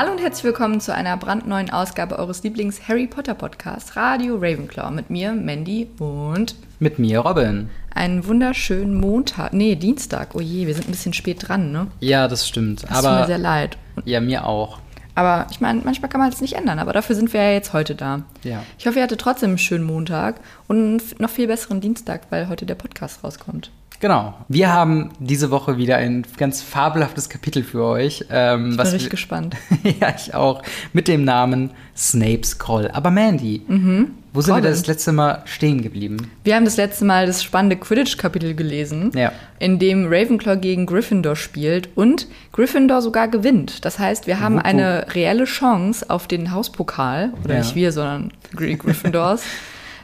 [0.00, 5.10] Hallo und herzlich willkommen zu einer brandneuen Ausgabe eures Lieblings-Harry Potter Podcasts Radio Ravenclaw mit
[5.10, 7.68] mir, Mandy und mit mir, Robin.
[7.94, 10.34] Einen wunderschönen Montag, nee, Dienstag.
[10.34, 11.88] Oh je, wir sind ein bisschen spät dran, ne?
[12.00, 12.84] Ja, das stimmt.
[12.84, 13.76] Das tut mir sehr leid.
[14.06, 14.78] Ja, mir auch.
[15.16, 17.74] Aber ich meine, manchmal kann man es nicht ändern, aber dafür sind wir ja jetzt
[17.74, 18.22] heute da.
[18.42, 18.62] Ja.
[18.78, 22.48] Ich hoffe, ihr hattet trotzdem einen schönen Montag und einen noch viel besseren Dienstag, weil
[22.48, 23.70] heute der Podcast rauskommt.
[24.00, 24.34] Genau.
[24.48, 28.24] Wir haben diese Woche wieder ein ganz fabelhaftes Kapitel für euch.
[28.30, 29.56] Ähm, ich bin richtig gespannt.
[30.00, 30.62] ja, ich auch.
[30.94, 32.90] Mit dem Namen Snape's Call.
[32.92, 34.12] Aber Mandy, mhm.
[34.32, 34.64] wo sind Colin.
[34.64, 36.30] wir das letzte Mal stehen geblieben?
[36.44, 39.32] Wir haben das letzte Mal das spannende Quidditch-Kapitel gelesen, ja.
[39.58, 43.84] in dem Ravenclaw gegen Gryffindor spielt und Gryffindor sogar gewinnt.
[43.84, 47.34] Das heißt, wir haben eine reelle Chance auf den Hauspokal.
[47.44, 47.60] Oder ja.
[47.60, 49.42] nicht wir, sondern Gryffindors.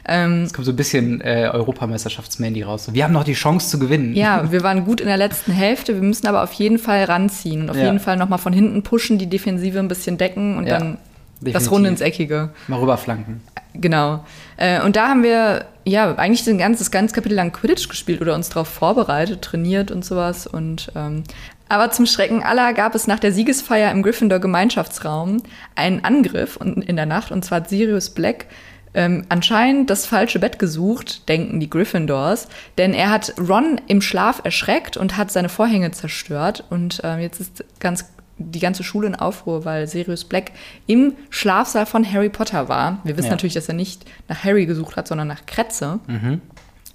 [0.07, 2.87] Ähm, es kommt so ein bisschen äh, Europameisterschaftsmandy raus.
[2.93, 4.15] Wir haben noch die Chance zu gewinnen.
[4.15, 5.95] Ja, wir waren gut in der letzten Hälfte.
[5.95, 7.85] Wir müssen aber auf jeden Fall ranziehen und auf ja.
[7.85, 10.97] jeden Fall nochmal von hinten pushen, die Defensive ein bisschen decken und ja, dann
[11.41, 11.53] definitiv.
[11.53, 12.49] das Runde ins Eckige.
[12.67, 13.41] Mal rüberflanken.
[13.73, 14.23] Genau.
[14.55, 18.21] Äh, und da haben wir ja eigentlich den ganzen, das ganze Kapitel lang Quidditch gespielt
[18.21, 20.47] oder uns darauf vorbereitet, trainiert und sowas.
[20.47, 21.23] Und ähm,
[21.69, 25.43] aber zum Schrecken aller gab es nach der Siegesfeier im Gryffindor Gemeinschaftsraum
[25.75, 28.45] einen Angriff in der Nacht und zwar hat Sirius Black
[28.97, 32.47] ähm, anscheinend das falsche Bett gesucht, denken die Gryffindors,
[32.79, 36.63] denn er hat Ron im Schlaf erschreckt und hat seine Vorhänge zerstört.
[36.71, 38.05] Und ähm, jetzt ist ganz
[38.39, 40.51] die ganze Schule in Aufruhr, weil Sirius Black
[40.87, 42.99] im Schlafsaal von Harry Potter war.
[43.03, 43.33] Wir wissen ja.
[43.33, 45.99] natürlich, dass er nicht nach Harry gesucht hat, sondern nach Kretze.
[46.07, 46.41] Mhm.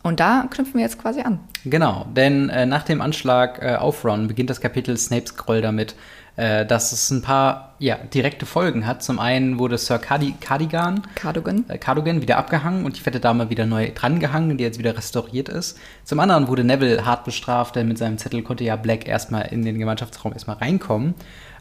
[0.02, 1.38] Und da knüpfen wir jetzt quasi an.
[1.64, 5.94] Genau, denn äh, nach dem Anschlag äh, auf Ron beginnt das Kapitel Snapes Groll damit,
[6.36, 9.02] äh, dass es ein paar ja, direkte Folgen hat.
[9.02, 11.64] Zum einen wurde Sir Cardi Cardigan, Cardigan.
[11.68, 15.48] Äh, Cardigan wieder abgehangen und die fette Dame wieder neu drangehangen, die jetzt wieder restauriert
[15.48, 15.78] ist.
[16.04, 19.64] Zum anderen wurde Neville hart bestraft, denn mit seinem Zettel konnte ja Black erstmal in
[19.64, 21.14] den Gemeinschaftsraum erstmal reinkommen.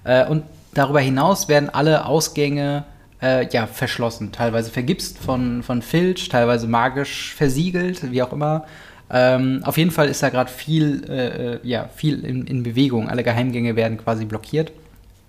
[0.04, 2.86] Äh, und darüber hinaus werden alle Ausgänge
[3.22, 8.66] äh, ja, verschlossen, teilweise vergipst von, von Filch, teilweise magisch versiegelt, wie auch immer.
[9.14, 13.10] Ähm, auf jeden Fall ist da gerade viel, äh, äh, ja, viel in, in, Bewegung.
[13.10, 14.72] Alle Geheimgänge werden quasi blockiert.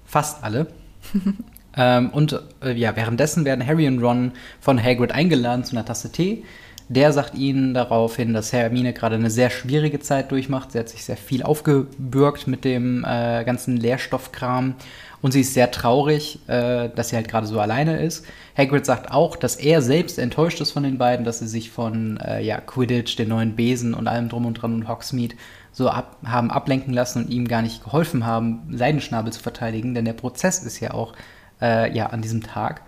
[0.07, 0.69] Fast alle.
[1.77, 6.13] ähm, und äh, ja, währenddessen werden Harry und Ron von Hagrid eingeladen zu einer Tasse
[6.13, 6.45] Tee.
[6.93, 10.73] Der sagt ihnen daraufhin, dass Hermine gerade eine sehr schwierige Zeit durchmacht.
[10.73, 14.75] Sie hat sich sehr viel aufgebürgt mit dem äh, ganzen Lehrstoffkram
[15.23, 18.27] und sie ist sehr traurig, äh, dass sie halt gerade so alleine ist.
[18.59, 22.19] Hagrid sagt auch, dass er selbst enttäuscht ist von den beiden, dass sie sich von
[22.19, 25.37] äh, ja, Quidditch, den neuen Besen und allem drum und dran und Hogsmeade
[25.73, 30.05] so ab, haben ablenken lassen und ihm gar nicht geholfen haben, Seidenschnabel zu verteidigen, denn
[30.05, 31.15] der Prozess ist ja auch
[31.63, 32.83] äh, ja, an diesem Tag.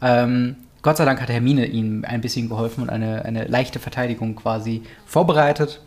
[0.00, 4.34] Ähm, Gott sei Dank hat Hermine ihm ein bisschen geholfen und eine, eine leichte Verteidigung
[4.36, 5.80] quasi vorbereitet.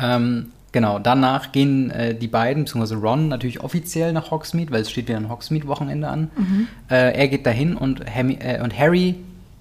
[0.00, 4.90] Ähm, Genau, danach gehen äh, die beiden, beziehungsweise Ron, natürlich offiziell nach Hogsmeade, weil es
[4.90, 6.30] steht wieder ein Hogsmeade-Wochenende an.
[6.36, 6.68] Mhm.
[6.88, 9.16] Äh, er geht dahin und, Hemi, äh, und Harry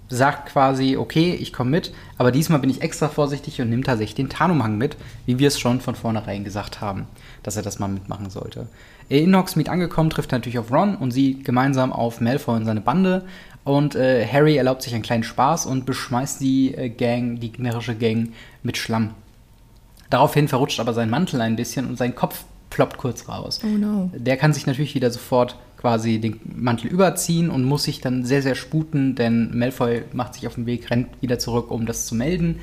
[0.10, 4.16] sagt quasi, okay, ich komme mit, aber diesmal bin ich extra vorsichtig und nimmt tatsächlich
[4.16, 7.08] den Tarnumhang mit, wie wir es schon von vornherein gesagt haben,
[7.44, 8.68] dass er das mal mitmachen sollte.
[9.08, 12.82] In Hogsmeade angekommen, trifft er natürlich auf Ron und sie gemeinsam auf Malfoy und seine
[12.82, 13.24] Bande.
[13.70, 17.94] Und äh, Harry erlaubt sich einen kleinen Spaß und beschmeißt die äh, Gang, die gegnerische
[17.94, 18.30] Gang,
[18.64, 19.12] mit Schlamm.
[20.10, 23.60] Daraufhin verrutscht aber sein Mantel ein bisschen und sein Kopf ploppt kurz raus.
[23.64, 24.10] Oh no.
[24.16, 28.42] Der kann sich natürlich wieder sofort quasi den Mantel überziehen und muss sich dann sehr,
[28.42, 32.16] sehr sputen, denn Malfoy macht sich auf den Weg, rennt wieder zurück, um das zu
[32.16, 32.62] melden.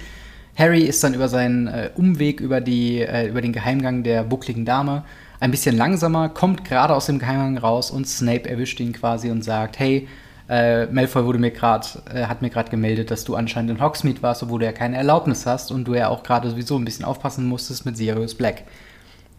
[0.56, 4.64] Harry ist dann über seinen äh, Umweg über, die, äh, über den Geheimgang der buckligen
[4.64, 5.04] Dame
[5.38, 9.44] ein bisschen langsamer, kommt gerade aus dem Geheimgang raus und Snape erwischt ihn quasi und
[9.44, 10.08] sagt, hey,
[10.48, 14.22] äh, Malfoy wurde mir grad, äh, hat mir gerade gemeldet, dass du anscheinend in Hogsmeade
[14.22, 17.04] warst, obwohl du ja keine Erlaubnis hast und du ja auch gerade sowieso ein bisschen
[17.04, 18.64] aufpassen musstest mit Sirius Black.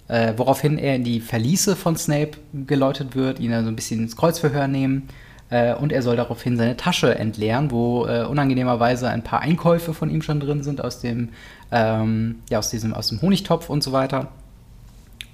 [0.09, 4.01] Äh, woraufhin er in die Verliese von Snape geläutet wird, ihn dann so ein bisschen
[4.01, 5.09] ins Kreuzverhör nehmen
[5.49, 10.09] äh, und er soll daraufhin seine Tasche entleeren, wo äh, unangenehmerweise ein paar Einkäufe von
[10.09, 11.29] ihm schon drin sind aus dem,
[11.71, 14.29] ähm, ja, aus diesem, aus dem Honigtopf und so weiter.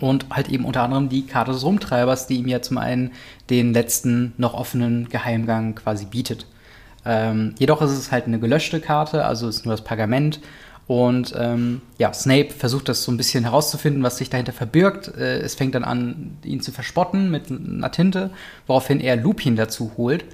[0.04, 3.12] Und halt eben unter anderem die Karte des Rumtreibers, die ihm ja zum einen
[3.50, 6.46] den letzten noch offenen Geheimgang quasi bietet.
[7.06, 10.42] Ähm, jedoch ist es halt eine gelöschte Karte, also ist nur das Pergament.
[10.88, 15.08] Und ähm, ja, Snape versucht das so ein bisschen herauszufinden, was sich dahinter verbirgt.
[15.08, 18.32] Äh, es fängt dann an, ihn zu verspotten mit einer Tinte,
[18.68, 20.26] woraufhin er Lupin dazu holt.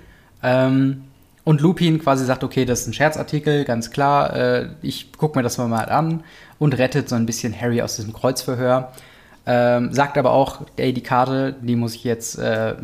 [0.42, 1.04] Ähm,
[1.44, 5.44] und Lupin quasi sagt, okay, das ist ein Scherzartikel, ganz klar, äh, ich gucke mir
[5.44, 6.24] das mal an
[6.58, 8.92] und rettet so ein bisschen Harry aus diesem Kreuzverhör.
[9.46, 12.76] Ähm, sagt aber auch, ey, die Karte, die muss ich jetzt äh,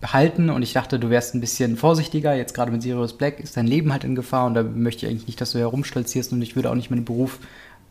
[0.00, 2.34] behalten und ich dachte, du wärst ein bisschen vorsichtiger.
[2.34, 5.10] Jetzt gerade mit Sirius Black ist dein Leben halt in Gefahr und da möchte ich
[5.10, 7.38] eigentlich nicht, dass du herumstolzierst und ich würde auch nicht meinen Beruf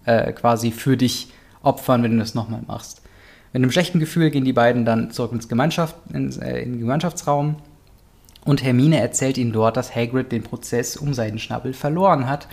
[0.05, 1.29] äh, quasi für dich
[1.63, 3.01] opfern, wenn du das nochmal machst.
[3.51, 6.79] Mit einem schlechten Gefühl gehen die beiden dann zurück ins Gemeinschaft, ins, äh, in den
[6.81, 7.55] Gemeinschaftsraum.
[8.45, 12.47] Und Hermine erzählt ihnen dort, dass Hagrid den Prozess um Seidenschnabel verloren hat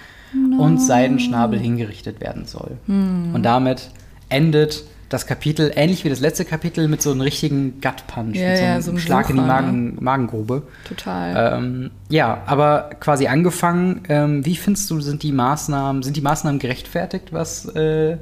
[0.56, 2.78] und Seidenschnabel hingerichtet werden soll.
[2.86, 3.90] Und damit
[4.28, 8.56] endet das Kapitel, ähnlich wie das letzte Kapitel, mit so einem richtigen Gut-Punch, Ja, mit
[8.58, 10.62] so ja, einem so einem Schlag in die Magen, Magengrube.
[10.88, 11.58] Total.
[11.58, 16.58] Ähm, ja, aber quasi angefangen, ähm, wie findest du, sind die Maßnahmen, sind die Maßnahmen
[16.60, 18.16] gerechtfertigt, was äh,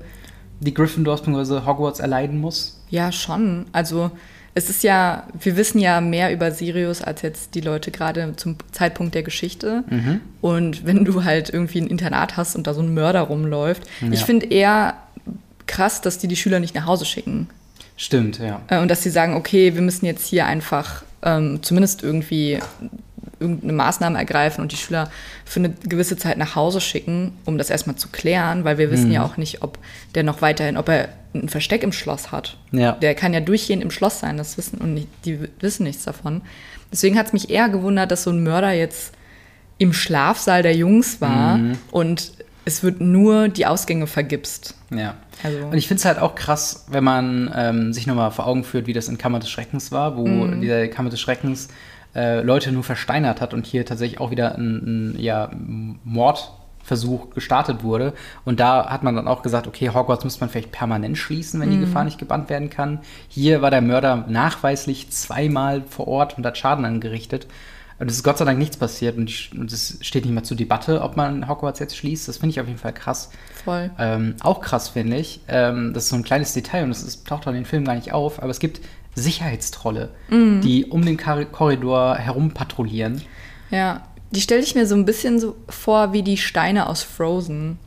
[0.61, 1.67] die Gryffindors bzw.
[1.67, 2.81] Hogwarts erleiden muss?
[2.91, 3.67] Ja, schon.
[3.73, 4.11] Also
[4.55, 8.57] es ist ja, wir wissen ja mehr über Sirius als jetzt die Leute gerade zum
[8.73, 9.85] Zeitpunkt der Geschichte.
[9.89, 10.21] Mhm.
[10.41, 14.09] Und wenn du halt irgendwie ein Internat hast und da so ein Mörder rumläuft, Ja.
[14.11, 14.95] ich finde eher
[15.69, 17.49] krass, dass die die Schüler nicht nach Hause schicken.
[17.97, 18.61] Stimmt, ja.
[18.69, 22.59] Äh, Und dass sie sagen, okay, wir müssen jetzt hier einfach ähm, zumindest irgendwie
[23.41, 25.11] irgendeine Maßnahme ergreifen und die Schüler
[25.45, 29.13] für eine gewisse Zeit nach Hause schicken, um das erstmal zu klären, weil wir wissen
[29.13, 29.79] ja auch nicht, ob
[30.17, 32.57] der noch weiterhin, ob er ein Versteck im Schloss hat.
[32.73, 32.93] Ja.
[32.93, 36.41] Der kann ja durchgehend im Schloss sein, das wissen und nicht, die wissen nichts davon.
[36.91, 39.13] Deswegen hat es mich eher gewundert, dass so ein Mörder jetzt
[39.77, 41.79] im Schlafsaal der Jungs war Mhm.
[41.93, 42.33] und
[42.69, 44.75] es wird nur die Ausgänge vergipst.
[44.95, 45.15] Ja.
[45.43, 48.63] Also- Und ich finde es halt auch krass, wenn man ähm, sich nochmal vor Augen
[48.65, 50.61] führt, wie das in Kammer des Schreckens war, wo Mhm.
[50.61, 51.69] dieser Kammer des Schreckens
[52.15, 55.51] äh, Leute nur versteinert hat und hier tatsächlich auch wieder ein, ein ja,
[56.05, 58.13] Mordversuch gestartet wurde.
[58.45, 61.71] Und da hat man dann auch gesagt, okay, Hogwarts müsste man vielleicht permanent schließen, wenn
[61.71, 63.01] die Gefahr nicht gebannt werden kann.
[63.29, 67.47] Hier war der Mörder nachweislich zweimal vor Ort und hat Schaden angerichtet.
[68.01, 69.29] Und es ist Gott sei Dank nichts passiert und
[69.73, 72.29] es steht nicht mehr zur Debatte, ob man Hogwarts jetzt schließt.
[72.29, 73.31] Das finde ich auf jeden Fall krass.
[73.65, 73.91] Voll.
[73.99, 77.27] Ähm, auch krass finde ich, ähm, das ist so ein kleines Detail und das ist,
[77.27, 78.81] taucht auch in den Film gar nicht auf, aber es gibt
[79.17, 80.61] Sicherheitstrolle, Mhm.
[80.61, 83.23] die um den Korridor herum patrouillieren.
[83.71, 87.79] Ja, die stelle ich mir so ein bisschen so vor wie die Steine aus Frozen.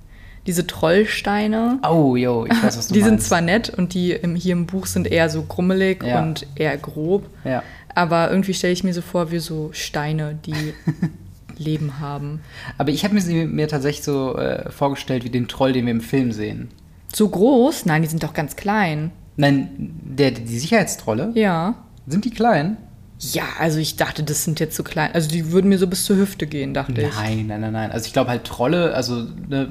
[0.48, 1.80] Diese Trollsteine.
[1.88, 3.28] Oh, yo, ich weiß, was du die sind meinst.
[3.28, 6.20] zwar nett und die im, hier im Buch sind eher so krummelig Ja.
[6.24, 7.62] und eher grob, Ja.
[7.96, 10.74] Aber irgendwie stelle ich mir so vor wie so Steine, die
[11.58, 12.40] Leben haben.
[12.78, 15.92] Aber ich habe mir sie mir tatsächlich so äh, vorgestellt wie den Troll, den wir
[15.92, 16.70] im Film sehen.
[17.14, 17.86] So groß?
[17.86, 19.12] Nein, die sind doch ganz klein.
[19.38, 19.70] Nein,
[20.04, 21.76] der, die Sicherheitstrolle, Ja.
[22.08, 22.78] sind die klein?
[23.20, 25.12] Ja, also ich dachte, das sind jetzt so klein.
[25.14, 27.14] Also die würden mir so bis zur Hüfte gehen, dachte ich.
[27.16, 27.92] Nein, nein, nein, nein.
[27.92, 29.70] Also ich glaube halt Trolle, also ne,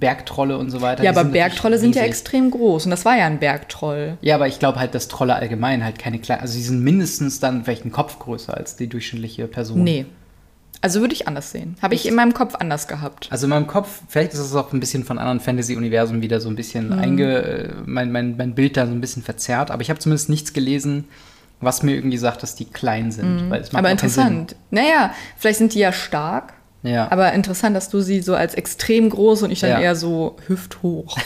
[0.00, 1.04] Bergtrolle und so weiter.
[1.04, 4.16] Ja, aber sind Bergtrolle sind ja extrem groß und das war ja ein Bergtroll.
[4.22, 7.38] Ja, aber ich glaube halt, dass Trolle allgemein halt keine kleinen, also sie sind mindestens
[7.38, 9.84] dann vielleicht einen Kopf größer als die durchschnittliche Person.
[9.84, 10.06] Nee.
[10.82, 11.76] Also würde ich anders sehen.
[11.82, 13.28] Habe ich in meinem Kopf anders gehabt.
[13.30, 16.48] Also in meinem Kopf, vielleicht ist es auch ein bisschen von anderen Fantasy-Universen wieder so
[16.48, 16.98] ein bisschen Mhm.
[16.98, 20.30] einge, äh, mein, mein, mein Bild da so ein bisschen verzerrt, aber ich habe zumindest
[20.30, 21.04] nichts gelesen,
[21.60, 23.50] was mir irgendwie sagt, dass die klein sind.
[23.50, 23.78] Weil es macht Mhm.
[23.86, 24.56] Aber interessant.
[24.70, 26.54] Naja, vielleicht sind die ja stark.
[26.82, 27.08] Ja.
[27.10, 29.80] Aber interessant, dass du sie so als extrem groß und ich dann Ja.
[29.80, 31.18] eher so hüfthoch.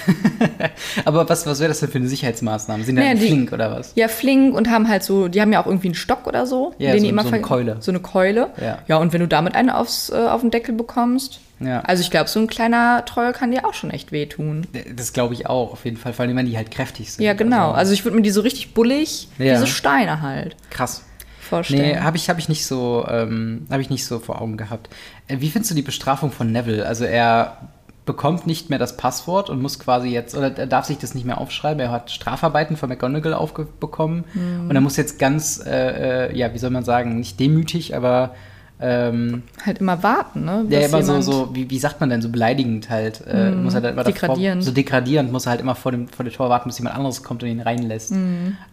[1.05, 2.85] Aber was, was wäre das denn für eine Sicherheitsmaßnahme?
[2.85, 3.93] Sind Naja, dann die- flink oder was?
[3.95, 6.75] Ja, flink und haben halt so, die haben ja auch irgendwie einen Stock oder so.
[6.79, 7.77] Ja, den so- die immer so eine Keule.
[7.81, 8.51] So eine Keule.
[8.61, 8.79] Ja.
[8.89, 11.41] ja, und wenn du damit eine aufs, äh, auf den Deckel bekommst.
[11.61, 11.81] Ja.
[11.83, 14.67] Also ich glaube, so ein kleiner Troll kann dir auch schon echt wehtun.
[14.97, 17.25] Das glaube ich auch, auf jeden Fall, vor allem wenn die halt kräftig sind.
[17.25, 17.71] Ja, genau.
[17.71, 19.55] Also ich würde mir die so richtig bullig, Ja.
[19.55, 21.05] diese Steine halt krass.
[21.44, 21.82] Vorstellen.
[21.82, 24.88] Nee, habe ich, hab ich, nicht so, ähm, hab ich nicht so vor Augen gehabt.
[25.28, 26.87] Äh, wie findest du die Bestrafung von Neville?
[26.87, 27.59] Also er
[28.07, 31.25] bekommt nicht mehr das Passwort und muss quasi jetzt, oder er darf sich das nicht
[31.25, 31.80] mehr aufschreiben.
[31.80, 34.69] Er hat Strafarbeiten von McGonagall aufbekommen Mhm.
[34.69, 38.35] und er muss jetzt ganz, äh, äh, ja, wie soll man sagen, nicht demütig, aber
[38.81, 40.64] ähm, halt immer warten, ne?
[40.69, 43.81] bis immer so, so wie, wie sagt man denn, so beleidigend halt, äh, muss er
[43.81, 44.64] dann immer davor- Degradierend.
[44.64, 47.23] so degradierend, muss er halt immer vor dem, vor dem Tor warten, bis jemand anderes
[47.23, 48.12] kommt und ihn reinlässt.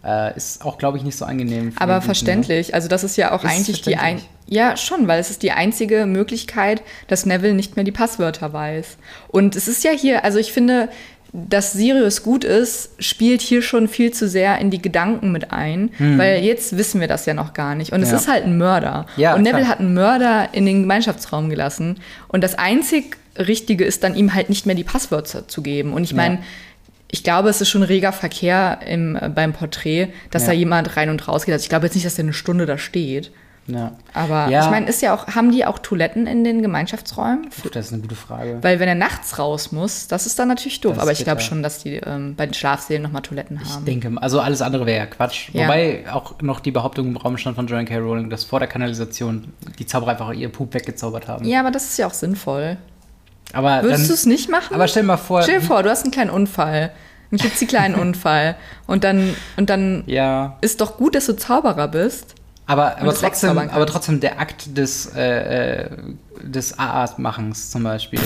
[0.03, 1.72] Äh, ist auch, glaube ich, nicht so angenehm.
[1.72, 1.79] für.
[1.81, 2.05] Aber den Guten, ne?
[2.05, 2.74] verständlich.
[2.74, 5.51] Also das ist ja auch Ist eigentlich die ein ja schon, weil es ist die
[5.53, 8.98] einzige Möglichkeit, dass Neville nicht mehr die Passwörter weiß.
[9.29, 10.89] Und es ist ja hier, also ich finde,
[11.33, 15.91] dass Sirius gut ist, spielt hier schon viel zu sehr in die Gedanken mit ein,
[15.97, 17.93] weil jetzt wissen wir das ja noch gar nicht.
[17.93, 18.13] Und es Hm.
[18.15, 18.19] Ja.
[18.19, 19.05] ist halt ein Mörder.
[19.15, 19.71] Ja, und Neville klar.
[19.71, 22.00] hat einen Mörder in den Gemeinschaftsraum gelassen.
[22.27, 25.93] Und das einzig Richtige ist dann ihm halt nicht mehr die Passwörter zu geben.
[25.93, 26.17] Und ich Ja.
[26.17, 26.39] meine,
[27.09, 30.47] ich glaube, es ist schon reger Verkehr im, äh, beim Porträt, dass Ja.
[30.50, 31.53] da jemand rein und raus geht.
[31.53, 33.31] Also ich glaube jetzt nicht, dass der eine Stunde da steht.
[33.68, 33.91] Ja.
[34.13, 34.65] Aber Ja.
[34.65, 37.50] ich meine, ist ja auch, haben die auch Toiletten in den Gemeinschaftsräumen?
[37.50, 38.58] Puh, das ist eine gute Frage.
[38.62, 40.98] Weil wenn er nachts raus muss, das ist dann natürlich doof.
[41.00, 43.86] Aber ich glaube schon, dass die ähm, bei den Schlafsälen nochmal Toiletten Ich haben.
[43.86, 45.50] denke, also alles andere wäre ja Quatsch.
[45.53, 45.63] Ja.
[45.65, 47.98] Wobei auch noch die Behauptung im Raum stand von Joanne K.
[48.00, 51.46] Rowling, dass vor der Kanalisation die Zauberer einfach ihr Pup weggezaubert haben.
[51.46, 52.77] ja, aber das ist ja auch sinnvoll.
[53.53, 54.74] Aber Würdest du es nicht machen?
[54.74, 56.91] aber stell dir mal vor, Stell dir vor, du hast einen kleinen Unfall.
[57.32, 58.56] Einen klitzekleinen Unfall.
[58.88, 62.36] Und dann, und dann ja, ist doch gut, dass du Zauberer bist.
[62.72, 65.90] Aber, aber trotzdem, aber trotzdem der Akt des, äh, äh,
[66.42, 68.20] des AA-Machens zum Beispiel.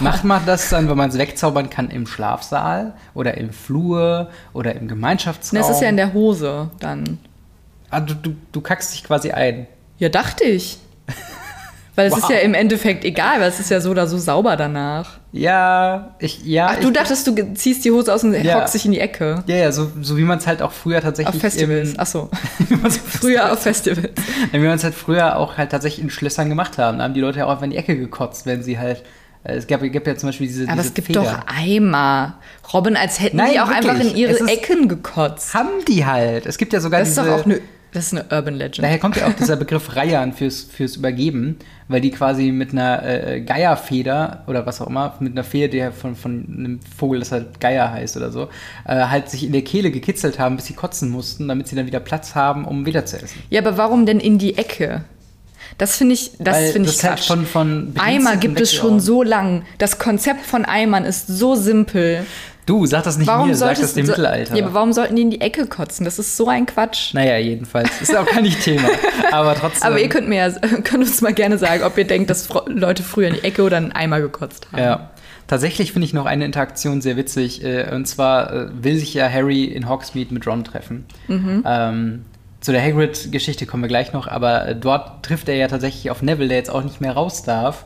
[0.00, 4.74] Macht man das dann, wenn man es wegzaubern kann, im Schlafsaal oder im Flur oder
[4.74, 5.58] im Gemeinschaftsraum?
[5.60, 7.18] Das ist ja in der Hose dann.
[7.90, 9.66] Ah, du, du, du kackst dich quasi ein.
[9.98, 10.78] Ja, dachte ich.
[11.94, 12.18] Weil es Wow.
[12.24, 15.18] ist ja im Endeffekt egal, weil es ist ja so oder so sauber danach.
[15.34, 16.68] Ja, ich, ja.
[16.72, 18.60] Ach, du ich, dachtest, du ziehst die Hose aus und Ja.
[18.60, 19.42] hockst dich in die Ecke.
[19.46, 21.90] Ja, ja, so, so wie man es halt auch früher tatsächlich Auf Festivals.
[21.90, 22.28] Im, Ach so.
[23.08, 24.10] Früher auf Festivals.
[24.52, 26.98] wie man es halt früher auch halt tatsächlich in Schlössern gemacht haben.
[26.98, 29.02] Da haben die Leute ja auch einfach in die Ecke gekotzt, wenn sie halt.
[29.44, 30.64] äh, Es gab, gab ja zum Beispiel diese.
[30.64, 31.22] Aber diese es gibt Feder.
[31.22, 32.34] doch Eimer.
[32.74, 33.90] Robin, als hätten Nein, die auch wirklich.
[33.90, 35.54] einfach in ihre ist- Ecken gekotzt.
[35.54, 36.44] Haben die halt.
[36.44, 37.26] Es gibt ja sogar Das ist diese.
[37.30, 37.60] doch auch eine,
[37.92, 38.84] das ist eine Urban Legend.
[38.84, 41.58] Daher kommt ja auch dieser Begriff Reihern fürs, fürs Übergeben,
[41.88, 45.94] weil die quasi mit einer äh, Geierfeder oder was auch immer, mit einer Feder, die
[45.94, 48.48] von, von einem Vogel, das halt Geier heißt oder so,
[48.86, 51.86] äh, halt sich in der Kehle gekitzelt haben, bis sie kotzen mussten, damit sie dann
[51.86, 53.42] wieder Platz haben, um wieder zu essen.
[53.50, 55.04] Ja, aber warum denn in die Ecke?
[55.78, 57.26] Das finde ich, das finde ich das halt Quatsch.
[57.26, 59.64] von, von Eimer gibt es schon so lang.
[59.78, 62.26] Das Konzept von Eimern ist so simpel.
[62.64, 64.54] Du, sag das nicht Warum mir, sag das dem so, Mittelalter.
[64.56, 66.04] Ja, aber warum sollten die in die Ecke kotzen?
[66.04, 67.12] Das ist so ein Quatsch.
[67.12, 68.00] naja, jedenfalls.
[68.00, 68.88] Ist auch gar nicht Thema.
[69.32, 69.88] Aber trotzdem.
[69.88, 70.50] Aber ihr könnt mir ja,
[70.84, 73.78] könnt uns mal gerne sagen, ob ihr denkt, dass Leute früher in die Ecke oder
[73.78, 74.82] in einen Eimer gekotzt haben.
[74.82, 75.10] Ja.
[75.48, 77.64] Tatsächlich finde ich noch eine Interaktion sehr witzig.
[77.64, 81.04] Äh, und zwar äh, will sich ja Harry in Hogsmeade mit Ron treffen.
[81.28, 82.24] Ähm,
[82.60, 86.22] zu der Hagrid-Geschichte kommen wir gleich noch, aber äh, dort trifft er ja tatsächlich auf
[86.22, 87.84] Neville, der jetzt auch nicht mehr raus darf.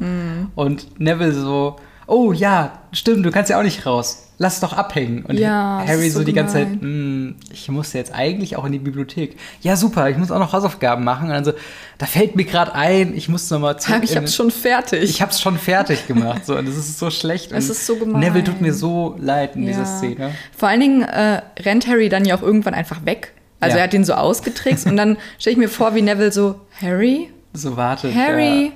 [0.55, 1.77] Und Neville so,
[2.07, 4.23] oh ja, stimmt, du kannst ja auch nicht raus.
[4.39, 5.25] Lass doch abhängen.
[5.25, 6.83] Und Ja, Harry so, so die ganze Zeit.
[6.83, 9.37] "Mm, ich muss jetzt eigentlich auch in die Bibliothek.
[9.63, 11.29] Ja, super, ich muss auch noch Hausaufgaben machen.
[11.29, 11.53] Und dann so,
[11.97, 14.03] da fällt mir gerade ein, ich muss noch mal zurück.
[14.05, 15.03] Ich hab's schon fertig.
[15.05, 16.45] ich hab's schon fertig gemacht.
[16.45, 17.51] So, und das ist so schlecht.
[17.53, 18.21] Es ist so gemein.
[18.21, 19.69] Neville tut mir so leid in Ja.
[19.71, 20.33] dieser Szene.
[20.55, 23.33] Vor allen Dingen äh, rennt Harry dann ja auch irgendwann einfach weg.
[23.61, 23.81] Also Ja.
[23.81, 27.31] er hat ihn so ausgetrickst und dann stelle ich mir vor, wie Neville so, Harry?
[27.55, 28.15] So wartet.
[28.15, 28.71] Harry?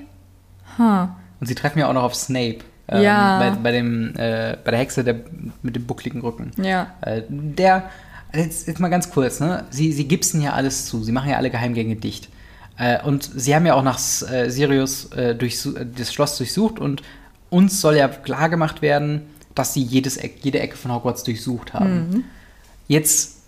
[0.78, 1.16] Ja.
[1.38, 2.60] Und sie treffen ja auch noch auf Snape.
[2.90, 3.38] Ähm, Ja.
[3.38, 5.16] Bei, bei, dem, äh, bei der Hexe der,
[5.62, 6.50] mit dem buckligen Rücken.
[6.62, 6.94] Ja.
[7.00, 7.90] Äh, der,
[8.34, 9.64] jetzt, jetzt mal ganz kurz, ne?
[9.70, 11.02] Sie, sie gipsen ja alles zu.
[11.02, 12.28] Sie machen ja alle Geheimgänge dicht.
[12.76, 13.98] Äh, und sie haben ja auch nach
[14.30, 17.02] äh, Sirius äh, äh, das Schloss durchsucht und
[17.50, 19.22] uns soll ja klar gemacht werden,
[19.54, 22.24] dass sie jedes Eck, jede Ecke von Hogwarts durchsucht haben.
[22.86, 23.38] Jetzt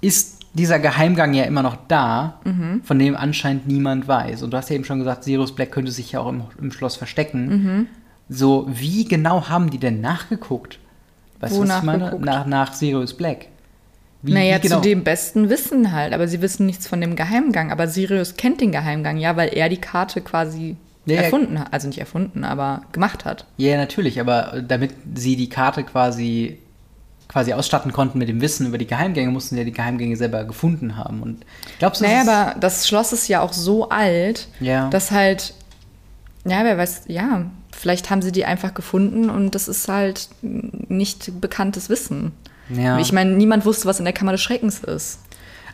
[0.00, 2.40] ist dieser Geheimgang ja immer noch da,
[2.84, 4.42] von dem anscheinend niemand weiß.
[4.42, 6.72] Und du hast ja eben schon gesagt, Sirius Black könnte sich ja auch im, im
[6.72, 7.88] Schloss verstecken.
[8.28, 10.78] So, wie genau haben die denn nachgeguckt?
[11.40, 11.98] Weißt Wo du, was ich meine?
[12.04, 12.24] nachgeguckt?
[12.24, 13.46] Nach, nach Sirius Black.
[14.22, 14.76] Wie, naja, wie genau?
[14.76, 17.70] zu dem besten Wissen halt, aber sie wissen nichts von dem Geheimgang.
[17.70, 21.72] Aber Sirius kennt den Geheimgang, ja, weil er die Karte quasi Ja, erfunden hat.
[21.72, 23.44] Also nicht erfunden, aber gemacht hat.
[23.58, 26.56] Ja, natürlich, aber damit sie die Karte quasi,
[27.28, 30.44] quasi ausstatten konnten mit dem Wissen über die Geheimgänge, mussten sie ja die Geheimgänge selber
[30.44, 31.20] gefunden haben.
[31.22, 31.44] Und
[31.78, 34.88] glaubst du, Naja, aber das Schloss ist ja auch so alt, Ja.
[34.88, 35.52] dass halt,
[36.46, 41.40] ja, wer weiß, ja, vielleicht haben sie die einfach gefunden und das ist halt nicht
[41.40, 42.32] bekanntes Wissen.
[42.70, 42.98] Ja.
[42.98, 45.18] Ich meine, niemand wusste, was in der Kammer des Schreckens ist.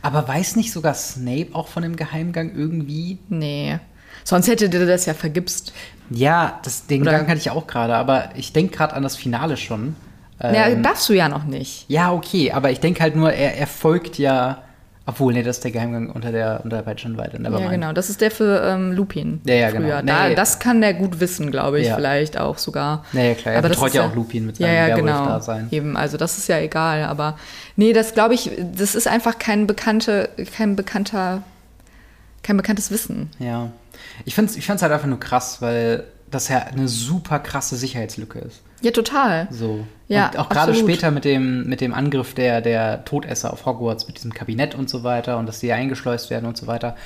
[0.03, 3.19] Aber weiß nicht sogar Snape auch von dem Geheimgang irgendwie?
[3.29, 3.79] Nee.
[4.25, 5.73] Sonst hätte der das ja vergibst.
[6.11, 9.17] Ja, das, den Oder- Gedanken hatte ich auch gerade, aber ich denke gerade an das
[9.17, 9.95] Finale schon.
[10.43, 11.85] ja, Ähm, darfst du ja noch nicht.
[11.89, 14.63] ja, okay, aber ich denke halt nur, er, er folgt ja.
[15.07, 17.43] Obwohl, nee, das ist der Geheimgang unter der, unter der Peitschenweide.
[17.43, 17.93] Ja, genau.
[17.93, 19.41] Das ist der für ähm, Lupin.
[19.45, 19.89] Ja, ja, genau.
[19.89, 20.03] früher.
[20.03, 20.35] Da, Nee.
[20.35, 21.97] das kann der gut wissen, glaube ich, Ja.
[21.97, 23.05] vielleicht auch sogar.
[23.13, 25.07] Naja, klar, er Aber das betreut ja auch Lupin mit seinem ja, ja, genau.
[25.13, 25.69] Werwolf-Dasein.
[25.71, 27.05] Eben, also das ist ja egal.
[27.05, 27.39] Aber
[27.77, 31.43] nee, das glaube ich, das ist einfach kein bekannte, kein bekannter,
[32.43, 33.31] kein bekanntes Wissen.
[33.39, 33.71] Ja.
[34.27, 37.77] Ich finde es ich find's halt einfach nur krass, weil das ja eine super krasse
[37.77, 38.61] Sicherheitslücke ist.
[38.83, 39.49] Ja, total.
[39.51, 39.87] So.
[40.09, 44.07] Ja, und auch gerade später mit dem, mit dem Angriff der, der Todesser auf Hogwarts,
[44.07, 46.97] mit diesem Kabinett und so weiter und dass die eingeschleust werden und so weiter.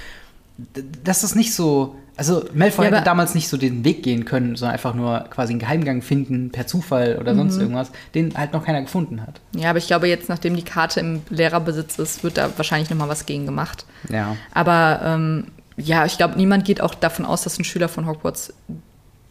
[0.56, 1.96] D- Das ist nicht so.
[2.16, 5.52] Also, Malfoy Ja, hätte damals nicht so den Weg gehen können, sondern einfach nur quasi
[5.52, 7.38] einen Geheimgang finden per Zufall oder Mhm.
[7.38, 9.40] sonst irgendwas, den halt noch keiner gefunden hat.
[9.56, 12.96] Ja, aber ich glaube, jetzt, nachdem die Karte im Lehrerbesitz ist, wird da wahrscheinlich noch
[12.96, 13.84] mal was gegen gemacht.
[14.10, 14.36] Ja.
[14.52, 18.52] Aber ähm, ja, ich glaube, niemand geht auch davon aus, dass ein Schüler von Hogwarts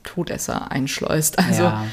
[0.04, 1.40] Todesser einschleust.
[1.40, 1.86] Also ja,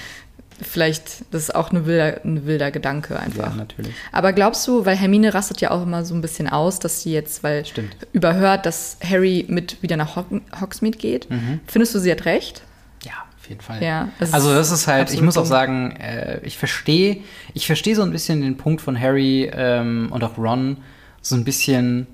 [0.64, 3.50] vielleicht, das ist auch eine wilder, ein wilder Gedanke einfach.
[3.50, 3.92] ja, natürlich.
[4.12, 7.12] Aber glaubst du, weil Hermine rastet ja auch immer so ein bisschen aus, dass sie
[7.12, 7.96] jetzt, weil Stimmt.
[8.12, 10.26] überhört, dass Harry mit wieder nach Hog
[10.60, 11.30] Hogsmeade geht.
[11.30, 11.60] Mhm.
[11.66, 12.62] Findest du, sie hat recht?
[13.04, 13.82] Ja, auf jeden Fall.
[13.82, 17.18] Ja, es also das ist halt, ich muss auch sagen, äh, ich verstehe,
[17.54, 20.78] ich verstehe so ein bisschen den Punkt von Harry ähm, und auch Ron,
[21.22, 22.06] so ein bisschen,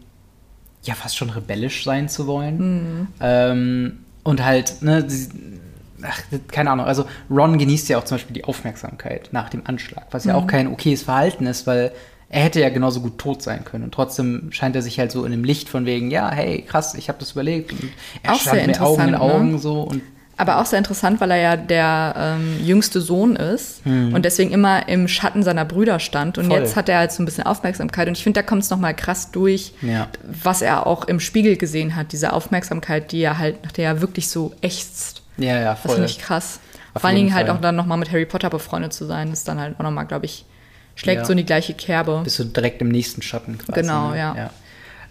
[0.83, 2.59] ja, fast schon rebellisch sein zu wollen.
[2.59, 3.07] Mhm.
[3.21, 5.29] Ähm, und halt, ne, sie,
[6.09, 10.07] ach, keine Ahnung, also Ron genießt ja auch zum Beispiel die Aufmerksamkeit nach dem Anschlag,
[10.11, 10.39] was ja Mhm.
[10.39, 11.93] auch kein okayes Verhalten ist, weil
[12.29, 13.85] er hätte ja genauso gut tot sein können.
[13.85, 16.95] Und trotzdem scheint er sich halt so in dem Licht von wegen, ja, hey, krass,
[16.95, 17.73] ich habe das überlegt.
[17.73, 17.85] Und
[18.23, 19.21] er Auch stand sehr mit Augen in interessant, ne?
[19.21, 20.03] Augen so und
[20.39, 24.13] Aber auch sehr interessant, weil er ja der ähm, jüngste Sohn ist Hm.
[24.13, 26.37] und deswegen immer im Schatten seiner Brüder stand.
[26.37, 26.59] Und Voll.
[26.59, 28.07] jetzt hat er halt so ein bisschen Aufmerksamkeit.
[28.09, 30.09] Und ich finde, da kommt es nochmal krass durch, Ja.
[30.43, 32.11] was er auch im Spiegel gesehen hat.
[32.13, 35.23] Diese Aufmerksamkeit, die er halt, nach der er wirklich so ächzt.
[35.39, 35.93] Ja, ja, Das voll.
[35.93, 36.61] finde ich krass.
[36.95, 39.47] Auf Vor allen Dingen halt auch dann nochmal mit Harry Potter befreundet zu sein, ist
[39.49, 40.47] dann halt auch nochmal, glaube ich,
[40.95, 41.25] schlägt Ja.
[41.27, 42.23] so in die gleiche Kerbe.
[42.25, 43.81] Bist du direkt im nächsten Schatten quasi.
[43.83, 44.17] Genau, ne?
[44.19, 44.51] ja.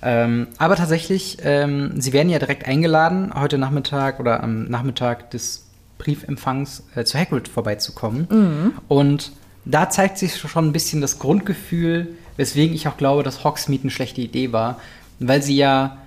[0.01, 5.65] Ähm, aber tatsächlich, ähm, sie werden ja direkt eingeladen, heute Nachmittag oder am Nachmittag des
[6.00, 8.27] Briefempfangs äh, zu Hagrid vorbeizukommen.
[8.29, 8.74] Mhm.
[8.88, 9.32] Und
[9.63, 13.91] da zeigt sich schon ein bisschen das Grundgefühl, weswegen ich auch glaube, dass Hogsmeade eine
[13.91, 14.79] schlechte Idee war,
[15.20, 15.98] weil sie ja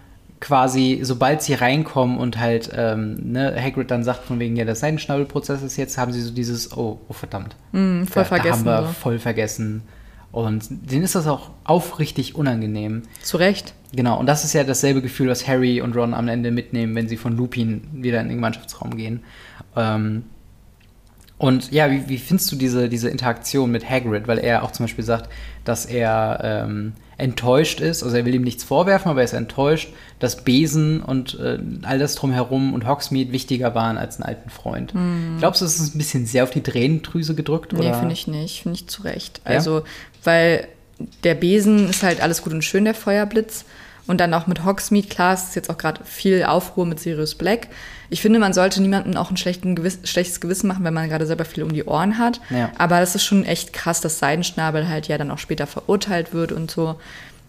[0.41, 4.81] quasi, sobald sie reinkommen und halt ähm, ne, Hagrid dann sagt von wegen, ja, das
[4.81, 7.57] Seidenschnabelprozess ist jetzt, haben sie so dieses, oh, oh verdammt.
[7.73, 8.65] Mm, voll da, vergessen.
[8.65, 8.95] Da haben wir so.
[8.95, 9.83] voll vergessen.
[10.31, 13.03] Und denen ist das auch aufrichtig unangenehm.
[13.23, 13.75] Zu Recht.
[13.93, 17.09] Genau, und das ist ja dasselbe Gefühl, was Harry und Ron am Ende mitnehmen, wenn
[17.09, 19.25] sie von Lupin wieder in den Mannschaftsraum gehen.
[19.75, 20.25] Ähm,
[21.39, 24.29] und ja, wie, wie findest du diese, diese Interaktion mit Hagrid?
[24.29, 25.31] Weil er auch zum Beispiel sagt,
[25.65, 29.93] dass er ähm, enttäuscht ist, also er will ihm nichts vorwerfen, aber er ist enttäuscht,
[30.21, 34.95] dass Besen und äh, all das drumherum und Hogsmeade wichtiger waren als einen alten Freund.
[35.39, 37.73] Glaubst du, es ist ein bisschen sehr auf die Tränendrüse gedrückt?
[37.73, 37.95] Nee, oder?
[37.95, 38.63] finde ich nicht.
[38.63, 39.41] Finde ich zu Recht.
[39.45, 39.57] Ja?
[39.57, 39.83] Also,
[40.23, 40.69] weil
[41.25, 43.65] der Besen ist halt alles gut und schön, der Feuerblitz.
[44.07, 47.35] Und dann auch mit Hogsmeade, klar, es ist jetzt auch gerade viel Aufruhr mit Sirius
[47.35, 47.69] Black.
[48.11, 51.45] Ich finde, man sollte niemandem auch ein Gewiss schlechtes Gewissen machen, wenn man gerade selber
[51.45, 52.41] viel um die Ohren hat.
[52.51, 52.71] Ja.
[52.79, 56.53] Aber das ist schon echt krass, dass Seidenschnabel halt ja dann auch später verurteilt wird
[56.53, 56.99] und so.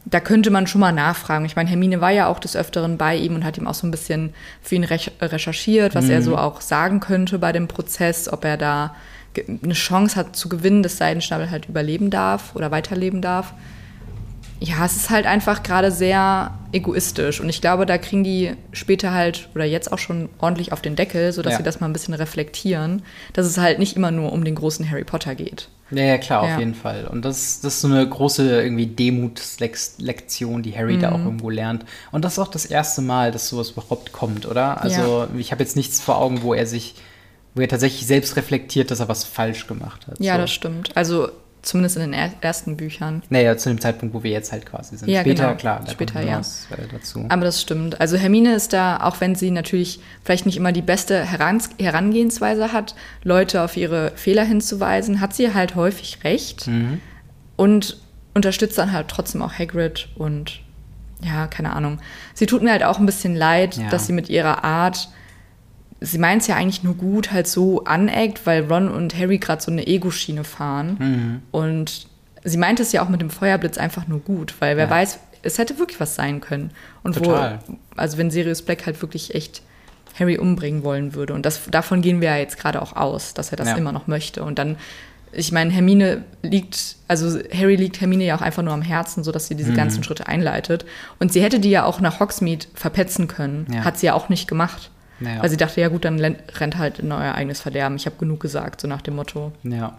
[0.05, 1.45] Da könnte man schon mal nachfragen.
[1.45, 3.85] Ich meine, Hermine war ja auch des Öfteren bei ihm und hat ihm auch so
[3.85, 8.31] ein bisschen für ihn rech recherchiert, was er so auch sagen könnte bei dem Prozess,
[8.31, 8.95] ob er da
[9.37, 13.53] eine Chance hat zu gewinnen, dass Seidenschnabel halt überleben darf oder weiterleben darf.
[14.61, 19.13] Ja, es ist halt einfach gerade sehr egoistisch und ich glaube, da kriegen die später
[19.13, 21.57] halt oder jetzt auch schon ordentlich auf den Deckel, sodass Ja.
[21.59, 23.01] sie das mal ein bisschen reflektieren,
[23.33, 25.69] dass es halt nicht immer nur um den großen Harry Potter geht.
[25.91, 26.59] Ja, ja, klar, auf Ja.
[26.59, 27.07] jeden Fall.
[27.07, 30.99] Und das, das ist so eine große irgendwie Demutslektion, die Harry Mhm.
[31.01, 31.85] da auch irgendwo lernt.
[32.11, 34.81] Und das ist auch das erste Mal, dass sowas überhaupt kommt, oder?
[34.81, 36.95] Also ich habe jetzt nichts vor Augen, wo er sich,
[37.55, 40.19] wo er tatsächlich selbst reflektiert, dass er was falsch gemacht hat.
[40.19, 40.41] Ja, so.
[40.41, 40.95] das stimmt.
[40.95, 41.29] Also
[41.61, 43.21] zumindest in den er ersten Büchern.
[43.29, 45.09] Naja, zu dem Zeitpunkt, wo wir jetzt halt quasi sind.
[45.09, 45.55] Ja, Später, genau.
[45.57, 46.39] klar, da Später, ja.
[46.39, 47.25] was, äh, dazu.
[47.29, 47.99] Aber das stimmt.
[47.99, 52.71] Also Hermine ist da, auch wenn sie natürlich vielleicht nicht immer die beste Herans Herangehensweise
[52.71, 57.01] hat, Leute auf ihre Fehler hinzuweisen, hat sie halt häufig recht Mhm.
[57.55, 57.97] und
[58.33, 60.61] unterstützt dann halt trotzdem auch Hagrid und
[61.21, 61.99] ja, keine Ahnung.
[62.33, 63.89] Sie tut mir halt auch ein bisschen leid, Ja.
[63.89, 65.09] dass sie mit ihrer Art,
[66.01, 69.61] sie meint es ja eigentlich nur gut, halt so aneckt, weil Ron und Harry gerade
[69.61, 70.95] so eine Ego-Schiene fahren.
[70.99, 71.41] Mhm.
[71.51, 72.07] Und
[72.43, 74.89] sie meint es ja auch mit dem Feuerblitz einfach nur gut, weil wer Ja.
[74.91, 76.71] weiß, es hätte wirklich was sein können.
[77.03, 77.59] Und Total.
[77.67, 79.61] wo, also wenn Sirius Black halt wirklich echt
[80.19, 81.33] Harry umbringen wollen würde.
[81.33, 83.75] Und das, davon gehen wir ja jetzt gerade auch aus, dass er das Ja.
[83.77, 84.43] immer noch möchte.
[84.43, 84.75] Und dann,
[85.31, 89.31] ich meine, Hermine liegt, also Harry liegt Hermine ja auch einfach nur am Herzen, so
[89.31, 89.59] dass sie Mhm.
[89.59, 90.85] diese ganzen Schritte einleitet.
[91.19, 93.65] Und sie hätte die ja auch nach Hogsmeade verpetzen können.
[93.71, 93.83] Ja.
[93.85, 94.91] Hat sie ja auch nicht gemacht.
[95.19, 95.41] Naja.
[95.41, 97.95] Weil sie dachte, ja gut, dann rennt halt in euer eigenes Verderben.
[97.95, 99.51] Ich habe genug gesagt, so nach dem Motto.
[99.63, 99.97] Ja.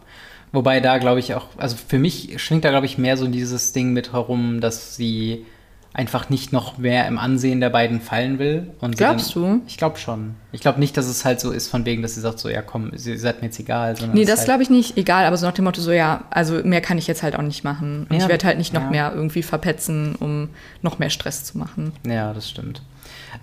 [0.52, 3.72] Wobei da glaube ich auch, also für mich schwingt da glaube ich mehr so dieses
[3.72, 5.46] Ding mit herum, dass sie
[5.92, 8.70] einfach nicht noch mehr im Ansehen der beiden fallen will.
[8.80, 9.62] Und Glaubst dann, du?
[9.66, 10.34] Ich glaube schon.
[10.52, 12.62] Ich glaube nicht, dass es halt so ist von wegen, dass sie sagt so, ja
[12.62, 13.94] komm, sie seid mir jetzt egal.
[14.12, 14.96] Nee, das halt, glaube ich nicht.
[14.96, 17.42] Egal, aber so nach dem Motto, so ja, also mehr kann ich jetzt halt auch
[17.42, 18.06] nicht machen.
[18.08, 18.90] Und Ja, ich werde halt nicht noch ja.
[18.90, 20.48] mehr irgendwie verpetzen, um
[20.82, 21.92] noch mehr Stress zu machen.
[22.06, 22.82] Ja, das stimmt.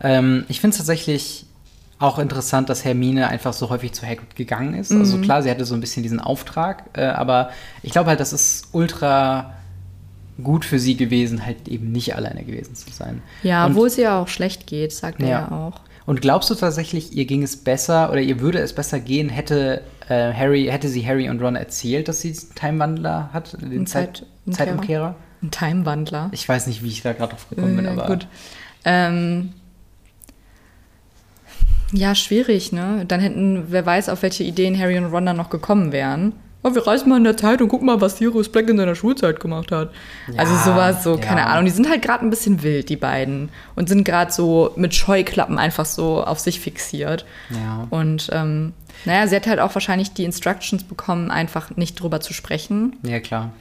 [0.02, 1.46] Ähm, ich finde es tatsächlich
[2.00, 4.92] auch interessant, dass Hermine einfach so häufig zu Hagrid gegangen ist.
[4.92, 5.00] Mhm.
[5.02, 7.50] Also klar, sie hatte so ein bisschen diesen Auftrag, äh, aber
[7.84, 9.54] ich glaube halt, das ist ultra
[10.44, 13.24] gut für sie gewesen, halt eben nicht alleine gewesen zu sein.
[13.42, 15.40] Ja, Und- obwohl es ihr auch schlecht geht, sagt er Ja.
[15.50, 15.82] ja auch.
[16.06, 19.82] Und glaubst du tatsächlich, ihr ging es besser oder ihr würde es besser gehen, hätte
[20.10, 23.88] äh, Harry, hätte sie Harry und Ron erzählt, dass sie einen Timewandler hat, den Einen
[23.88, 25.16] Zeit, Zeitumkehrer?
[25.44, 26.30] Ein Timewandler.
[26.32, 28.28] Ich weiß nicht, wie ich da gerade drauf gekommen bin, Äh, aber gut.
[28.86, 29.50] Ähm,
[31.92, 33.06] ja, schwierig, ne?
[33.08, 36.34] Dann hätten, wer weiß, auf welche Ideen Harry und Ron dann noch gekommen wären.
[36.64, 38.96] Oh, wir reisen mal in der Zeit und gucken mal, was Sirius Black in seiner
[38.96, 39.92] Schulzeit gemacht hat.
[40.36, 41.48] also Ja, sowas, so, keine ja.
[41.48, 41.66] Ahnung.
[41.66, 43.50] Die sind halt gerade ein bisschen wild, die beiden.
[43.76, 47.26] Und sind gerade so mit Scheuklappen einfach so auf sich fixiert.
[47.52, 47.88] ja.
[47.90, 48.74] Und ähm,
[49.06, 52.98] naja, sie hat halt auch wahrscheinlich die Instructions bekommen, einfach nicht drüber zu sprechen.
[53.04, 53.52] Ja, klar.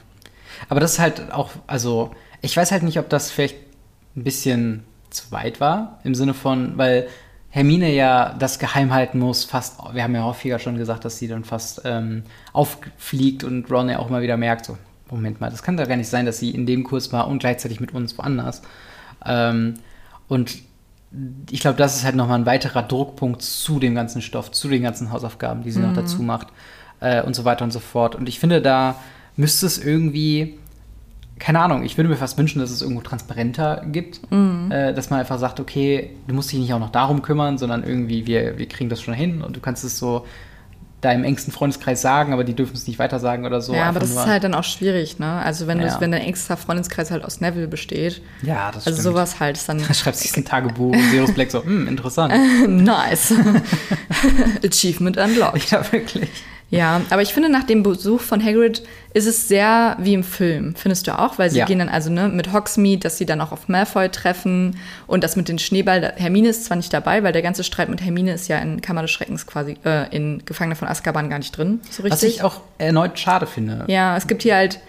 [0.67, 2.11] Aber das ist halt auch, also,
[2.41, 3.55] ich weiß halt nicht, ob das vielleicht
[4.15, 7.07] ein bisschen zu weit war, im Sinne von, weil
[7.49, 11.27] Hermine ja das geheim halten muss, fast, wir haben ja häufiger schon gesagt, dass sie
[11.27, 14.77] dann fast ähm, auffliegt und Ron ja auch mal wieder merkt, so,
[15.09, 17.39] Moment mal, das kann doch gar nicht sein, dass sie in dem Kurs war und
[17.39, 18.61] gleichzeitig mit uns woanders.
[19.25, 19.75] Ähm,
[20.27, 20.57] und
[21.49, 24.83] ich glaube, das ist halt nochmal ein weiterer Druckpunkt zu dem ganzen Stoff, zu den
[24.83, 26.47] ganzen Hausaufgaben, die sie noch dazu macht
[26.99, 28.15] äh, und so weiter und so fort.
[28.15, 28.95] Und ich finde, da
[29.37, 30.57] müsste es irgendwie,
[31.39, 35.19] keine Ahnung, ich würde mir fast wünschen, dass es irgendwo transparenter gibt, äh, dass man
[35.19, 38.67] einfach sagt, okay, du musst dich nicht auch noch darum kümmern, sondern irgendwie, wir, wir
[38.67, 40.25] kriegen das schon hin und du kannst es so
[40.99, 43.75] deinem engsten Freundeskreis sagen, aber die dürfen es nicht weiter sagen oder so.
[43.75, 45.27] ja, aber das nur- ist halt dann auch schwierig, ne?
[45.43, 45.93] Also wenn, Ja.
[45.93, 49.03] du, wenn dein extra Freundeskreis halt aus Neville besteht, Ja, das also stimmt.
[49.15, 52.33] sowas halt ist dann Da schreibt sich ein Tagebuch und Sirius Black so, hm, interessant.
[52.67, 53.31] nice.
[54.65, 55.69] Achievement unlocked.
[55.71, 56.29] ja, wirklich.
[56.69, 60.75] Ja, aber ich finde, nach dem Besuch von Hagrid ist es sehr wie im Film.
[60.75, 61.39] Findest du auch?
[61.39, 61.65] Weil sie Ja.
[61.65, 64.77] gehen dann also ne, mit Hogsmeade, dass sie dann auch auf Malfoy treffen
[65.07, 66.13] und das mit den Schneeball.
[66.17, 69.01] Hermine ist zwar nicht dabei, weil der ganze Streit mit Hermine ist ja in Kammer
[69.01, 72.11] des Schreckens quasi, äh, in Gefangene von Azkaban gar nicht drin, so richtig.
[72.11, 73.85] Was ich auch erneut schade finde.
[73.87, 74.79] Ja, es gibt hier halt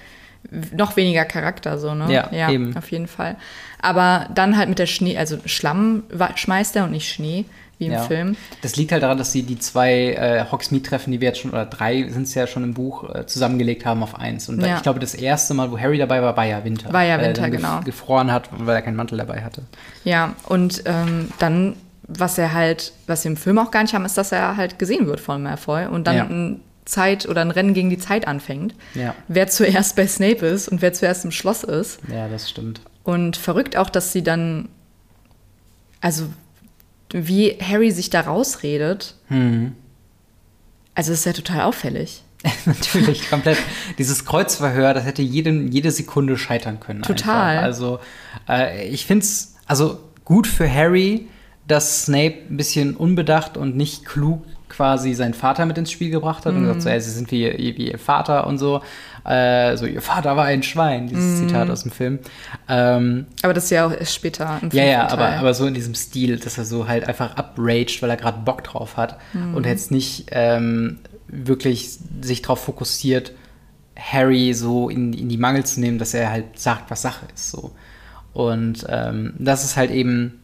[0.73, 2.29] noch weniger Charakter, so, ne?
[2.33, 2.77] Ja, eben.
[2.77, 3.37] auf jeden Fall.
[3.81, 6.03] Aber dann halt mit der Schnee, also Schlamm
[6.35, 7.45] schmeißt er und nicht Schnee,
[7.79, 8.03] wie im Ja.
[8.03, 8.37] Film.
[8.63, 11.65] Das liegt halt daran, dass sie die zwei äh, Hogsmeade-Treffen, die wir jetzt schon, oder
[11.67, 14.49] drei sind es ja schon im Buch, äh, zusammengelegt haben auf eins.
[14.49, 14.77] Und Ja.
[14.77, 16.93] ich glaube, das erste Mal, wo Harry dabei war, war ja Winter.
[16.93, 17.81] War ja er Winter, genau.
[17.83, 19.63] gefroren hat, weil er keinen Mantel dabei hatte.
[20.05, 21.77] Ja, und ähm, dann,
[22.09, 24.79] was er halt, was wir im Film auch gar nicht haben, ist, dass er halt
[24.79, 26.25] gesehen wird von Malfoy und dann Ja.
[26.25, 28.75] ein Zeit oder ein Rennen gegen die Zeit anfängt.
[28.95, 29.15] Ja.
[29.29, 32.01] Wer zuerst bei Snape ist und wer zuerst im Schloss ist.
[32.11, 32.81] Ja, das stimmt.
[33.05, 34.69] Und verrückt auch, dass sie dann,
[36.01, 36.25] also
[37.13, 39.73] wie Harry sich da rausredet, Hm.
[40.95, 42.23] also das ist ja total auffällig.
[42.67, 43.59] Natürlich, komplett.
[43.99, 47.03] Dieses Kreuzverhör, das hätte jeden, jede Sekunde scheitern können.
[47.03, 47.57] Total.
[47.59, 47.63] Einfach.
[47.65, 47.99] Also,
[48.49, 51.29] äh, ich finde es also gut für Harry,
[51.67, 54.45] dass Snape ein bisschen unbedacht und nicht klug
[54.79, 57.43] quasi seinen Vater mit ins Spiel gebracht hat und gesagt so, ey, sie sind wie,
[57.43, 58.81] ihr- wie ihr Vater und so.
[59.25, 62.21] Äh, so, ihr Vater war ein Schwein, dieses Zitat aus dem Film.
[62.69, 65.75] Ähm, Aber das ist ja auch erst später im ja, ja, aber, aber so in
[65.75, 69.55] diesem Stil, dass er so halt einfach upraged, weil er gerade Bock drauf hat Mhm.
[69.57, 73.33] und jetzt nicht ähm, wirklich sich darauf fokussiert,
[73.99, 77.51] Harry so in, in die Mangel zu nehmen, dass er halt sagt, was Sache ist.
[77.51, 77.73] So.
[78.33, 80.41] Und ähm, das ist halt eben,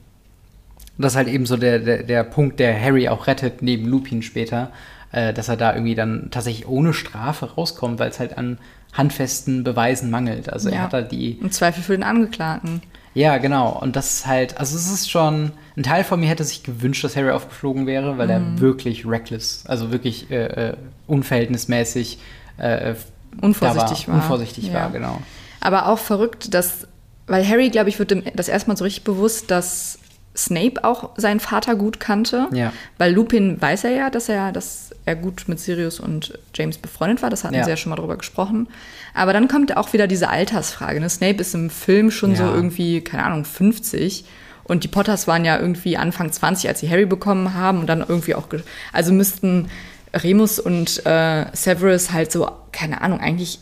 [0.99, 4.23] das ist halt eben so der, der, der Punkt, der Harry auch rettet, neben Lupin
[4.23, 4.71] später,
[5.13, 8.59] äh, dass er da irgendwie dann tatsächlich ohne Strafe rauskommt, weil es halt an
[8.93, 10.53] handfesten Beweisen mangelt.
[10.53, 10.81] Also er Ja.
[10.83, 12.81] hat da die, Im Zweifel für den Angeklagten.
[13.15, 13.71] ja, genau.
[13.81, 17.03] Und das ist halt, also es ist schon, ein Teil von mir hätte sich gewünscht,
[17.03, 18.57] dass Harry aufgeflogen wäre, weil Mhm.
[18.57, 20.77] er wirklich reckless, also wirklich äh, äh,
[21.07, 22.19] unverhältnismäßig
[22.59, 22.95] äh,
[23.41, 24.15] Unvorsichtig da war.
[24.21, 24.75] Unvorsichtig Ja.
[24.75, 25.19] war, genau.
[25.61, 26.87] Aber auch verrückt, dass,
[27.27, 29.99] weil Harry, glaube ich, wird das erste Mal so richtig bewusst, dass
[30.37, 32.49] Snape auch seinen Vater gut kannte.
[32.53, 32.73] Ja.
[32.99, 37.23] Weil Lupin weiß er ja, dass er, dass er gut mit Sirius und James befreundet
[37.23, 37.31] war.
[37.31, 37.65] Das hatten Ja.
[37.65, 38.67] sie ja schon mal drüber gesprochen.
[39.15, 40.99] Aber dann kommt auch wieder diese Altersfrage.
[41.01, 41.09] Ne?
[41.09, 42.55] Snape ist im Film schon so Ja.
[42.55, 44.25] irgendwie, keine Ahnung, 50.
[44.65, 47.79] Und die Potters waren ja irgendwie Anfang 20, als sie Harry bekommen haben.
[47.81, 48.49] Und dann irgendwie auch,
[48.93, 49.69] also müssten
[50.15, 53.59] Remus und äh, Severus halt so, keine Ahnung, eigentlich,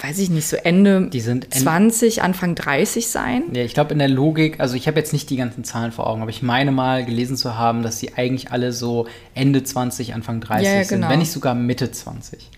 [0.00, 3.44] weiß ich nicht, so Ende Die sind en- 20, Anfang 30 sein.
[3.52, 6.06] Ja, ich glaube in der Logik, also ich habe jetzt nicht die ganzen Zahlen vor
[6.08, 10.14] Augen, aber ich meine mal gelesen zu haben, dass sie eigentlich alle so Ende 20,
[10.14, 11.10] Anfang 30 Ja, ja, sind, genau.
[11.10, 12.50] wenn nicht sogar Mitte 20.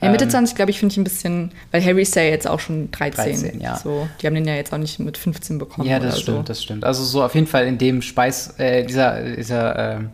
[0.00, 2.46] Ja, Mitte Ähm, 20, glaube ich, finde ich ein bisschen, weil Harry ist ja jetzt
[2.46, 3.40] auch schon 13.
[3.40, 3.76] 13, ja.
[3.76, 5.88] So, die haben den ja jetzt auch nicht mit 15 bekommen.
[5.88, 6.42] Ja, das stimmt, so.
[6.42, 6.84] das stimmt.
[6.84, 10.10] Also so auf jeden Fall in dem Speis, äh, dieser, dieser, ähm,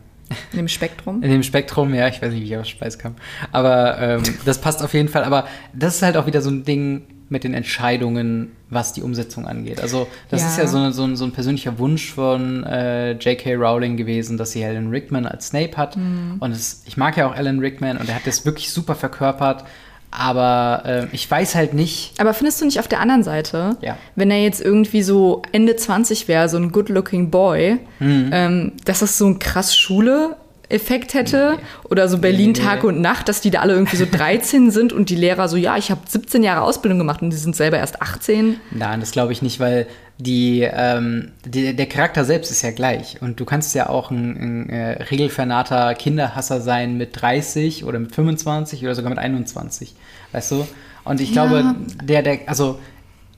[0.51, 1.23] In dem Spektrum.
[1.23, 3.15] In dem Spektrum, ja, ich weiß nicht, wie ich auf Speis kam.
[3.51, 5.23] Aber ähm, das passt auf jeden Fall.
[5.23, 9.45] Aber das ist halt auch wieder so ein Ding mit den Entscheidungen, was die Umsetzung
[9.47, 9.79] angeht.
[9.81, 10.47] Also, das Ja.
[10.47, 13.53] ist ja so, ein- so, ein- so ein persönlicher Wunsch von äh, J.K.
[13.55, 15.95] Rowling gewesen, dass sie Alan Rickman als Snape hat.
[15.97, 16.37] Mhm.
[16.39, 19.63] Und es, ich mag ja auch Alan Rickman und er hat das wirklich super verkörpert.
[20.11, 22.13] Aber äh, ich weiß halt nicht.
[22.19, 23.95] Aber findest du nicht auf der anderen Seite, Ja.
[24.15, 28.29] wenn er jetzt irgendwie so Ende 20 wäre, so ein good-looking Boy, Mhm.
[28.33, 30.35] ähm, dass das so ein krass Schule
[30.69, 32.53] Effekt hätte oder so Berlin.
[32.53, 35.57] Tag und Nacht, dass die da alle irgendwie so 13 sind und die Lehrer so,
[35.57, 38.57] ja, ich habe 17 Jahre Ausbildung gemacht und die sind selber erst 18.
[38.71, 39.87] Nein, das glaube ich nicht, weil
[40.19, 43.21] die, ähm, die, der Charakter selbst ist ja gleich.
[43.21, 48.13] Und du kannst ja auch ein, ein äh, regelvernater Kinderhasser sein mit 30 oder mit
[48.13, 49.95] 25 oder sogar mit 21.
[50.33, 50.67] Weißt du?
[51.05, 51.45] Und ich Ja.
[51.45, 52.79] glaube, der, der, also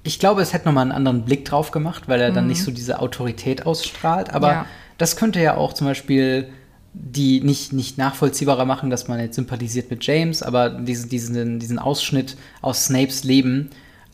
[0.03, 2.71] ich glaube, es hätte nochmal einen anderen Blick drauf gemacht, weil er dann nicht so
[2.71, 4.33] diese Autorität ausstrahlt.
[4.33, 4.65] Aber Ja.
[4.97, 6.47] das könnte ja auch zum Beispiel
[6.93, 11.79] die nicht, nicht nachvollziehbarer machen, dass man jetzt sympathisiert mit James, aber diesen, diesen, diesen
[11.79, 13.69] Ausschnitt aus Snapes Leben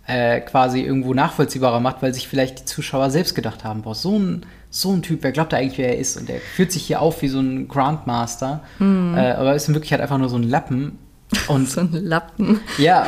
[0.06, 4.18] äh, quasi irgendwo nachvollziehbarer macht, weil sich vielleicht die Zuschauer selbst gedacht haben, boah, so
[4.18, 6.18] ein, so ein Typ, wer glaubt er eigentlich, wer er ist?
[6.18, 8.84] Und der führt sich hier auf wie so ein Grandmaster, äh,
[9.32, 11.00] aber ist in Wirklichkeit einfach nur so ein Lappen.
[11.48, 12.62] Und So ein Lappen.
[12.78, 13.08] ja,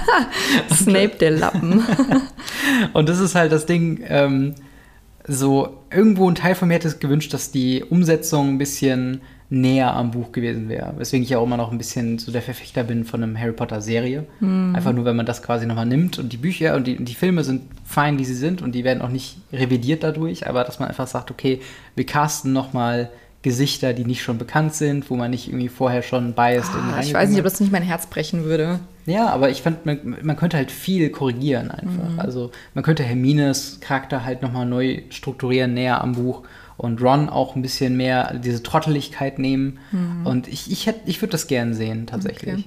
[0.72, 1.84] Snape der Lappen.
[2.94, 4.54] Und das ist halt das Ding, ähm,
[5.26, 9.20] so irgendwo ein Teil von mir hätte es gewünscht, dass die Umsetzung ein bisschen
[9.52, 10.94] näher am Buch gewesen wäre.
[10.96, 13.52] Weswegen ich ja auch immer noch ein bisschen so der Verfechter bin von einem Harry
[13.52, 14.24] Potter Serie.
[14.40, 14.74] Mhm.
[14.74, 17.44] Einfach nur, wenn man das quasi nochmal nimmt und die Bücher und die, die Filme
[17.44, 20.88] sind fein, wie sie sind und die werden auch nicht revidiert dadurch, aber dass man
[20.88, 21.60] einfach sagt, okay,
[21.94, 23.10] wir casten nochmal
[23.42, 27.12] Gesichter, die nicht schon bekannt sind, wo man nicht irgendwie vorher schon biased ah, Ich
[27.12, 28.78] weiß nicht, ob das nicht mein Herz brechen würde.
[29.04, 32.08] Ja, aber ich fand, man, man könnte halt viel korrigieren einfach.
[32.10, 32.20] Mhm.
[32.20, 36.42] Also man könnte Hermines Charakter halt nochmal neu strukturieren, näher am Buch
[36.76, 39.80] und Ron auch ein bisschen mehr diese Trotteligkeit nehmen.
[39.90, 40.24] Mhm.
[40.24, 42.54] Und ich, ich, hätt, ich würde das gern sehen, tatsächlich.
[42.54, 42.64] Okay.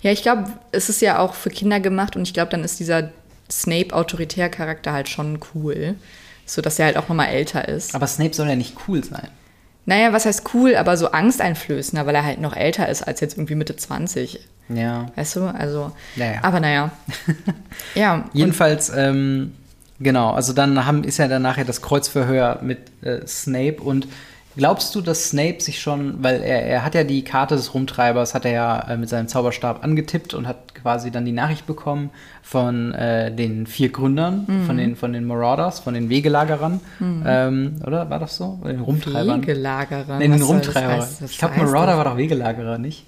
[0.00, 2.80] Ja, ich glaube, es ist ja auch für Kinder gemacht und ich glaube, dann ist
[2.80, 3.10] dieser
[3.50, 5.96] Snape-Autoritär-Charakter halt schon cool.
[6.46, 7.94] So dass er halt auch nochmal älter ist.
[7.94, 9.28] Aber Snape soll ja nicht cool sein.
[9.86, 13.36] Naja, was heißt cool, aber so angsteinflößender, weil er halt noch älter ist als jetzt
[13.36, 14.40] irgendwie Mitte 20.
[14.68, 15.06] Ja.
[15.14, 15.44] Weißt du?
[15.46, 15.92] Also.
[16.16, 16.40] Naja.
[16.42, 16.90] Aber naja.
[17.94, 18.24] ja.
[18.32, 19.52] Jedenfalls, ähm,
[20.00, 24.08] Genau, also dann haben, ist ja dann nachher das Kreuzverhör mit äh, Snape und
[24.56, 28.34] glaubst du, dass Snape sich schon, weil er, er hat ja die Karte des Rumtreibers,
[28.34, 32.10] hat er ja äh, mit seinem Zauberstab angetippt und hat quasi dann die Nachricht bekommen
[32.42, 34.66] von äh, den vier Gründern, mhm.
[34.66, 37.22] von, den, von den Marauders, von den Wegelagerern, mhm.
[37.26, 38.60] ähm, oder war das so?
[38.66, 39.42] Den Rumtreibern?
[39.42, 40.18] Wegelagerer?
[40.18, 41.08] Nee, den Rumtreiber.
[41.24, 43.04] ich glaube, Marauder war doch Wegelagerer, nicht?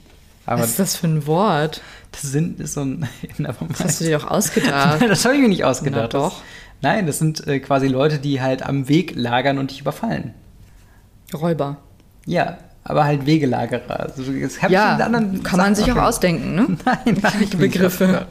[0.47, 1.83] Aber Was ist das für ein Wort?
[2.13, 3.09] Das sind ist so ein.
[3.39, 5.03] das hast du dir doch ausgedacht.
[5.09, 6.13] das habe ich mir nicht ausgedacht.
[6.15, 6.43] Na doch.
[6.83, 10.35] Nein, das sind äh, quasi Leute, die halt am Weg lagern und dich überfallen.
[11.37, 11.79] Räuber.
[12.27, 14.01] Ja, aber halt Wegelagerer.
[14.01, 14.23] Also,
[14.69, 16.67] ja, kann Sachen man sich auch ausdenken, ne?
[16.85, 17.49] nein, nein.
[17.59, 18.27] Begriffe.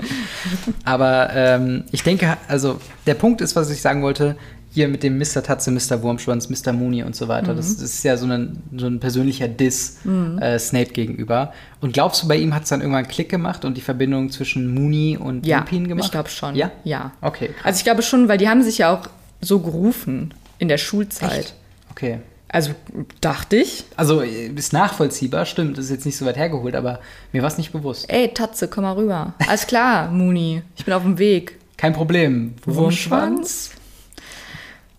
[0.86, 4.38] aber ähm, ich denke, also der Punkt ist, was ich sagen wollte,
[4.76, 5.42] hier mit dem Mr.
[5.42, 6.02] Tatze, Mr.
[6.02, 6.74] Wurmschwanz, Mr.
[6.74, 7.54] Mooney und so weiter.
[7.54, 7.58] Mhm.
[7.58, 10.38] Das, das, ist ja so ein, so ein persönlicher Diss mhm.
[10.40, 11.54] äh, Snape gegenüber.
[11.80, 14.32] Und glaubst du, bei ihm hat es dann irgendwann einen Klick gemacht und die Verbindung
[14.32, 16.06] zwischen Mooney und ja, Lupin gemacht?
[16.06, 16.56] ich glaube schon.
[16.56, 16.72] Ja?
[16.84, 17.12] Ja.
[17.22, 17.48] Okay.
[17.48, 17.66] Krass.
[17.66, 19.08] Also ich glaube schon, weil die haben sich ja auch
[19.40, 21.40] so gerufen in der Schulzeit.
[21.40, 21.56] Echt?
[21.92, 22.20] Okay.
[22.56, 22.72] Also
[23.20, 23.84] dachte ich.
[23.98, 27.02] Also ist nachvollziehbar, stimmt, das ist jetzt nicht so weit hergeholt, aber
[27.34, 28.06] mir war es nicht bewusst.
[28.08, 29.34] Ey, Tatze, komm mal rüber.
[29.46, 31.58] Alles klar, Mooney, ich bin auf dem Weg.
[31.76, 32.54] Kein Problem.
[32.66, 33.72] Wurmschwanz?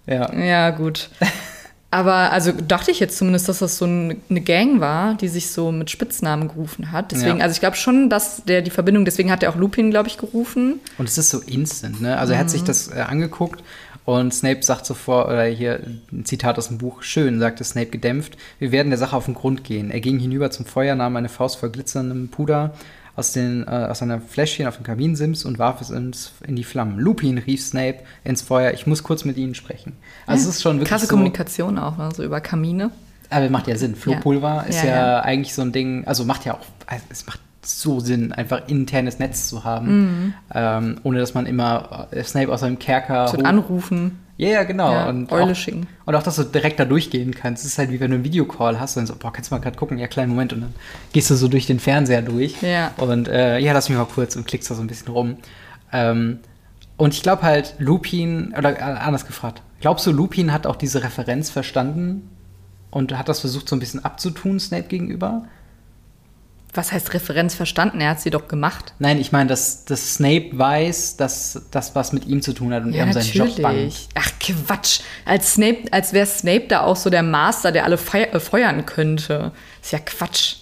[0.06, 0.34] Ja.
[0.34, 1.08] Ja, gut.
[1.90, 5.72] Aber also dachte ich jetzt zumindest, dass das so eine Gang war, die sich so
[5.72, 7.12] mit Spitznamen gerufen hat.
[7.12, 7.44] Deswegen, ja.
[7.44, 10.18] also ich glaube schon, dass der die Verbindung, deswegen hat er auch Lupin, glaube ich,
[10.18, 10.80] gerufen.
[10.98, 12.18] Und es ist so instant, ne?
[12.18, 12.36] Also mhm.
[12.36, 12.66] er hat sich mhm.
[12.66, 13.62] das äh, angeguckt
[14.06, 15.80] und Snape sagt sofort, oder hier
[16.12, 19.34] ein Zitat aus dem Buch, schön, sagte Snape gedämpft, wir werden der Sache auf den
[19.34, 19.90] Grund gehen.
[19.90, 22.72] Er ging hinüber zum Feuer, nahm eine Faust voll glitzerndem Puder
[23.16, 26.62] aus, den, äh, aus einer Fläschchen auf den Kaminsims und warf es ins, in die
[26.62, 27.00] Flammen.
[27.00, 29.94] Lupin rief Snape ins Feuer, ich muss kurz mit Ihnen sprechen.
[30.24, 32.08] Also ja, es ist schon wirklich Krasse so, Kommunikation auch, ne?
[32.14, 32.92] so über Kamine.
[33.28, 33.96] Aber macht ja Sinn.
[33.96, 34.62] Flohpulver ja.
[34.62, 38.00] ist ja, ja, eigentlich so ein Ding, also macht ja auch, also es macht so
[38.00, 40.34] Sinn, einfach internes Netz zu haben, mhm.
[40.54, 44.20] ähm, ohne dass man immer äh, Snape aus seinem Kerker zu anrufen.
[44.38, 44.92] Ja, yeah, genau.
[44.92, 45.86] Ja, und, Eule auch, schicken.
[46.04, 47.64] und auch, dass du direkt da durchgehen kannst.
[47.64, 49.60] Es ist halt wie wenn du einen Videocall hast und so, boah, kannst du mal
[49.60, 49.98] gerade gucken?
[49.98, 50.52] Ja, kleinen Moment.
[50.52, 50.74] Und dann
[51.12, 52.60] gehst du so durch den Fernseher durch.
[52.60, 52.92] Ja.
[52.98, 55.36] Und äh, ja, lass mich mal kurz und klickst da so ein bisschen rum.
[55.90, 56.40] Ähm,
[56.98, 61.02] und ich glaube halt, Lupin, oder äh, anders gefragt, glaubst du, Lupin hat auch diese
[61.02, 62.28] Referenz verstanden
[62.90, 65.46] und hat das versucht, so ein bisschen abzutun, Snape gegenüber?
[66.76, 68.00] Was heißt Referenz verstanden?
[68.00, 68.94] Er hat sie doch gemacht.
[68.98, 72.84] Nein, ich meine, dass, dass Snape weiß, dass das was mit ihm zu tun hat
[72.84, 74.08] und ja, er um seinen Job bangt.
[74.14, 75.00] Ach Quatsch.
[75.24, 79.52] Als Snape, als wäre Snape da auch so der Master, der alle feuern könnte.
[79.82, 80.56] Ist ja Quatsch.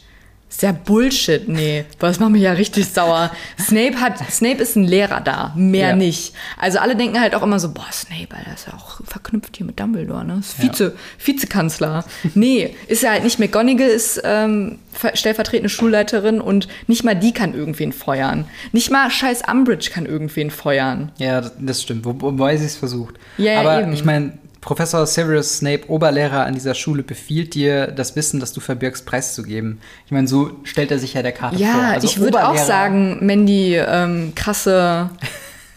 [0.54, 1.84] Ist ja Bullshit, nee.
[1.98, 3.32] Das macht mich ja richtig sauer.
[3.60, 5.96] Snape hat, Snape ist ein Lehrer da, mehr ja.
[5.96, 6.32] nicht.
[6.56, 9.66] Also alle denken halt auch immer so, boah, Snape, Alter, ist ja auch verknüpft hier
[9.66, 10.36] mit Dumbledore, ne?
[10.38, 10.90] Ist Vize, ja.
[11.18, 12.04] Vizekanzler.
[12.36, 14.78] nee, ist ja halt nicht McGonagall, ist ähm,
[15.14, 18.44] stellvertretende Schulleiterin und nicht mal die kann irgendwen feuern.
[18.70, 21.10] Nicht mal scheiß Umbridge kann irgendwen feuern.
[21.18, 23.16] Ja, das stimmt, wobei sie es versucht.
[23.38, 23.92] Ja, Aber eben.
[23.92, 24.34] ich meine,
[24.64, 29.78] Professor Severus Snape, Oberlehrer an dieser Schule, befiehlt dir, das Wissen, das du verbirgst, preiszugeben.
[30.06, 31.82] Ich meine, so stellt er sich ja der Karte ja, vor.
[31.82, 35.10] Ja, also ich würde auch sagen, Mandy, ähm, krasse,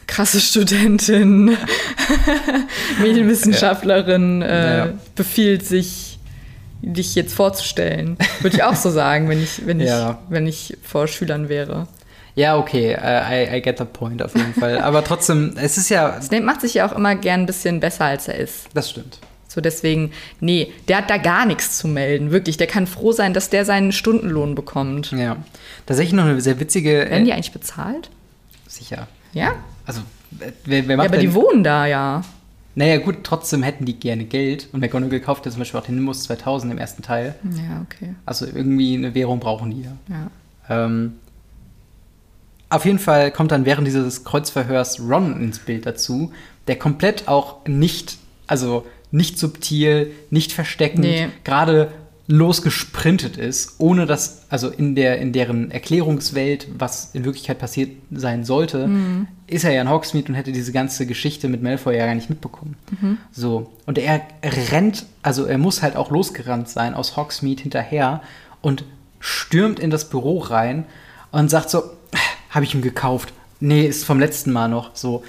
[0.08, 1.58] krasse Studentin,
[3.02, 4.90] Medienwissenschaftlerin, äh, ja.
[5.16, 6.18] befiehlt sich,
[6.82, 8.16] dich jetzt vorzustellen.
[8.40, 10.20] Würde ich auch so sagen, wenn ich, wenn ich, ja.
[10.30, 11.90] wenn ich vor Schülern wäre.
[12.38, 14.78] Ja, okay, uh, I, I, get the point auf jeden Fall.
[14.80, 16.22] Aber trotzdem, es ist ja.
[16.22, 18.68] Snape macht sich ja auch immer gern ein bisschen besser, als er ist.
[18.76, 19.18] Das stimmt.
[19.48, 22.30] So deswegen, nee, der hat da gar nichts zu melden.
[22.30, 25.12] Wirklich, der kann froh sein, dass der seinen Stundenlohn bekommt.
[25.14, 25.38] Ja.
[25.88, 27.08] Tatsächlich noch eine sehr witzige.
[27.10, 28.12] Werden die eigentlich bezahlt?
[28.68, 29.08] Sicher.
[29.34, 29.56] Ja?
[29.88, 32.22] Also, wer, wer macht Ja, aber die wohnen da ja.
[32.76, 34.68] Naja, gut, trotzdem hätten die gerne Geld.
[34.74, 37.34] Und McGonagall kauft ja zum Beispiel auch den Nimbus 2000 im ersten Teil.
[37.44, 38.14] Ja, okay.
[38.28, 39.92] Also irgendwie eine Währung brauchen die ja.
[40.08, 40.86] Ja.
[40.86, 41.14] Ähm,
[42.70, 46.32] auf jeden Fall kommt dann während dieses Kreuzverhörs Ron ins Bild dazu,
[46.68, 51.28] der komplett auch nicht, also nicht subtil, nicht versteckend, Nee.
[51.46, 51.92] gerade
[52.30, 58.44] losgesprintet ist, ohne dass, also in der, in deren Erklärungswelt, was in Wirklichkeit passiert sein
[58.44, 59.28] sollte, Mhm.
[59.48, 62.30] ist er ja in Hogsmeade und hätte diese ganze Geschichte mit Malfoy ja gar nicht
[62.30, 62.76] mitbekommen.
[63.02, 63.18] Mhm.
[63.32, 63.72] So.
[63.86, 64.22] Und er
[64.72, 68.22] rennt, also er muss halt auch losgerannt sein aus Hogsmeade hinterher
[68.62, 68.84] und
[69.20, 70.86] stürmt in das Büro rein
[71.32, 71.84] und sagt so,
[72.50, 73.34] habe ich ihm gekauft.
[73.60, 75.24] Nee, ist vom letzten Mal noch so.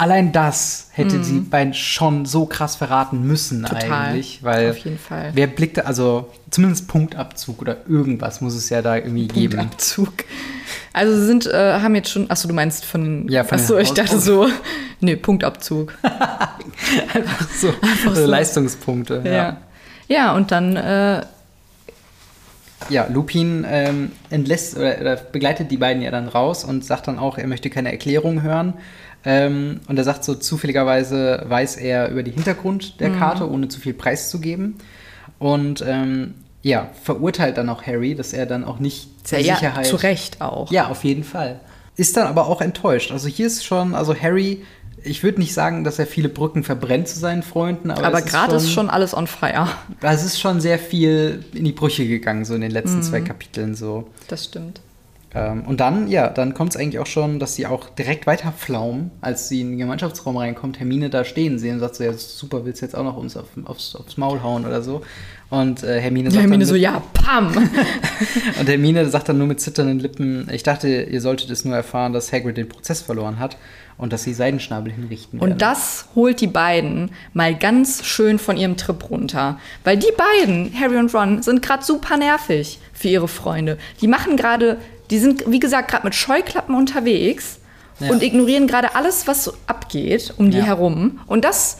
[0.00, 3.66] Allein das hätte sie beiden schon so krass verraten müssen Mhm.
[3.66, 3.90] Total.
[4.10, 5.30] eigentlich, weil Auf jeden Fall.
[5.34, 9.58] wer blickte, also zumindest Punktabzug oder irgendwas muss es ja da irgendwie geben.
[9.58, 10.12] Punktabzug.
[10.92, 13.90] Also sie sind, äh, haben jetzt schon, achso, du meinst von Ja, von achso, ich
[13.92, 14.46] dachte so,
[15.00, 15.92] nee, Punktabzug.
[17.14, 17.72] Einfach so,
[18.04, 18.26] so so.
[18.26, 19.22] Leistungspunkte.
[19.24, 19.32] Ja.
[19.32, 19.56] Ja,
[20.06, 20.34] ja.
[20.36, 21.22] und dann, äh,
[22.88, 27.18] ja Lupin ähm, entlässt oder, oder begleitet die beiden ja dann raus und sagt dann
[27.18, 28.74] auch, er möchte keine Erklärung hören.
[29.24, 33.80] Ähm, und er sagt so, zufälligerweise weiß er über den Hintergrund der Karte, ohne zu
[33.80, 34.76] viel preiszugeben.
[35.38, 39.86] Und ähm, ja, verurteilt dann auch Harry, dass er dann auch nicht die ja, Sicherheit
[39.86, 40.70] zu Recht auch.
[40.70, 41.60] Ja, auf jeden Fall.
[41.96, 43.10] Ist dann aber auch enttäuscht.
[43.10, 44.64] Also hier ist schon, also Harry,
[45.04, 48.56] ich würde nicht sagen, dass er viele Brücken verbrennt zu seinen Freunden, aber, aber gerade
[48.56, 49.68] ist schon alles on fire.
[50.00, 53.02] es ist schon sehr viel in die Brüche gegangen, so in den letzten Mhm.
[53.02, 54.08] zwei Kapiteln so.
[54.28, 54.80] Das stimmt.
[55.34, 58.50] Ähm, und dann, ja, dann kommt es eigentlich auch schon, dass sie auch direkt weiter
[58.50, 62.12] pflaumen, als sie in den Gemeinschaftsraum reinkommt, Hermine da stehen sehen und sagt so, ja,
[62.14, 65.02] super, willst du jetzt auch noch uns auf, aufs, aufs Maul hauen oder so?
[65.50, 67.52] Und äh, Hermine sagt Hermine dann so, mit, ja, pam.
[68.60, 72.14] und Hermine sagt dann nur mit zitternden Lippen, ich dachte, ihr solltet es nur erfahren,
[72.14, 73.58] dass Hagrid den Prozess verloren hat
[73.98, 75.52] und dass sie Seidenschnabel hinrichten werden.
[75.52, 79.58] Und das holt die beiden mal ganz schön von ihrem Trip runter.
[79.84, 83.76] Weil die beiden, Harry und Ron, sind gerade super nervig für ihre Freunde.
[84.00, 84.78] Die machen gerade,
[85.10, 87.58] die sind, wie gesagt, gerade mit Scheuklappen unterwegs
[88.00, 88.10] Ja.
[88.10, 90.64] und ignorieren gerade alles, was so abgeht um die Ja.
[90.64, 91.18] herum.
[91.26, 91.78] Und das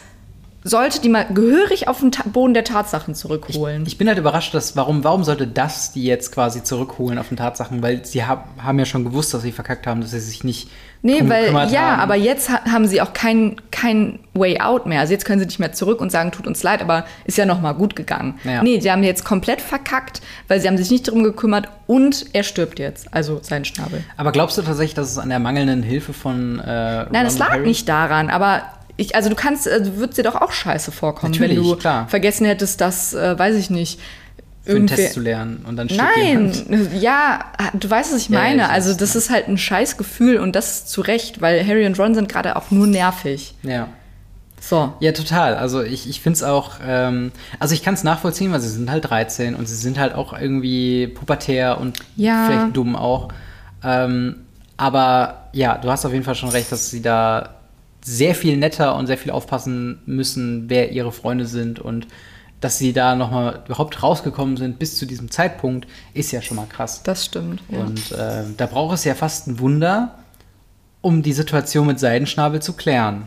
[0.65, 3.85] sollte die mal gehörig auf den Ta Boden der Tatsachen zurückholen.
[3.87, 7.37] Ich bin halt überrascht, dass warum, warum sollte das die jetzt quasi zurückholen auf den
[7.37, 7.81] Tatsachen?
[7.81, 10.69] Weil sie hab, haben ja schon gewusst, dass sie verkackt haben, dass sie sich nicht
[11.01, 12.01] Nee, weil, ja, haben.
[12.01, 15.01] aber jetzt ha haben sie auch kein, kein Way out mehr.
[15.01, 17.47] Also jetzt können sie nicht mehr zurück und sagen, tut uns leid, aber ist ja
[17.47, 18.39] noch mal gut gegangen.
[18.45, 18.63] Ja.
[18.63, 22.43] Nee, sie haben jetzt komplett verkackt, weil sie haben sich nicht darum gekümmert und er
[22.43, 24.03] stirbt jetzt, also sein Schnabel.
[24.17, 27.51] Aber glaubst du tatsächlich, dass es an der mangelnden Hilfe von äh, Nein, es lag
[27.51, 28.63] Harry- nicht daran, aber
[28.97, 31.77] ich, also du kannst, äh, du würdest dir doch auch scheiße vorkommen, wenn Natürlich, du
[31.77, 32.09] klar.
[32.09, 34.01] vergessen hättest, dass, äh, weiß ich nicht,
[34.69, 36.69] für einen irgendwer- Test zu lernen und dann jemand.
[36.71, 37.41] Nein, ja,
[37.75, 38.63] du weißt, was ich Ja, ja, meine.
[38.63, 41.99] ich also das ist halt ein scheiß Gefühl und das zu Recht, weil Harry und
[41.99, 43.55] Ron sind gerade auch nur nervig.
[43.63, 43.89] Ja.
[44.61, 44.93] So.
[45.01, 45.55] Ja, total.
[45.55, 48.91] Also ich, ich finde es auch, ähm, also ich kann es nachvollziehen, weil sie sind
[48.91, 52.47] halt 13 und sie sind halt auch irgendwie pubertär und Ja.
[52.47, 53.29] vielleicht dumm auch.
[53.85, 54.37] Ähm,
[54.77, 57.51] aber ja, du hast auf jeden Fall schon recht, dass sie da
[58.05, 62.07] sehr viel netter und sehr viel aufpassen müssen, wer ihre Freunde sind und
[62.61, 66.67] dass sie da nochmal überhaupt rausgekommen sind bis zu diesem Zeitpunkt, ist ja schon mal
[66.67, 67.03] krass.
[67.05, 67.63] Das stimmt.
[67.71, 67.79] Ja.
[67.81, 70.19] Und äh, da braucht es ja fast ein Wunder,
[71.01, 73.25] um die Situation mit Seidenschnabel zu klären.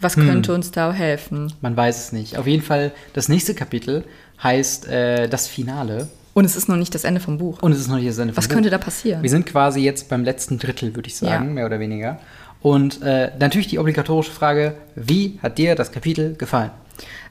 [0.00, 0.26] Was Hm.
[0.26, 1.52] könnte uns da helfen?
[1.60, 2.36] Man weiß es nicht.
[2.38, 4.04] Auf jeden Fall, das nächste Kapitel
[4.42, 6.08] heißt äh, das Finale.
[6.34, 7.60] Und es ist noch nicht das Ende vom Buch.
[7.62, 8.54] Und es ist noch nicht das Ende vom Was Buch.
[8.54, 9.22] könnte da passieren?
[9.22, 11.52] Wir sind quasi jetzt beim letzten Drittel, würde ich sagen, Ja.
[11.52, 12.18] mehr oder weniger.
[12.60, 16.70] Und äh, natürlich die obligatorische Frage: Wie hat dir das Kapitel gefallen?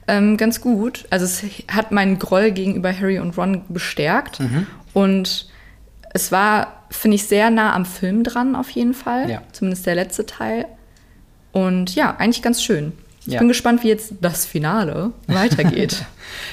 [0.08, 1.04] Ähm, ganz gut.
[1.10, 4.40] Also es hat meinen Groll gegenüber Harry und Ron bestärkt.
[4.40, 4.66] Mhm.
[4.94, 5.48] Und
[6.14, 9.30] es war, finde ich, sehr nah am Film dran, auf jeden Fall.
[9.30, 9.42] Ja.
[9.52, 10.64] Zumindest der letzte Teil.
[11.52, 12.92] Und ja, eigentlich ganz schön.
[13.26, 13.40] Ich Ja.
[13.40, 16.04] bin gespannt, wie jetzt das Finale weitergeht.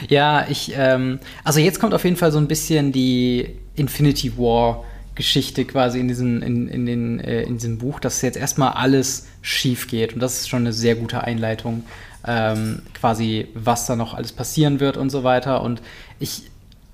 [0.10, 4.84] Ja, ich, ähm, also jetzt kommt auf jeden Fall so ein bisschen die Infinity War
[5.16, 9.28] Geschichte quasi in diesem, in, in, den, äh, in diesem Buch, dass jetzt erstmal alles
[9.42, 10.14] schief geht.
[10.14, 11.86] Und das ist schon eine sehr gute Einleitung,
[12.28, 15.62] ähm, quasi, was da noch alles passieren wird und so weiter.
[15.62, 15.82] Und
[16.20, 16.44] ich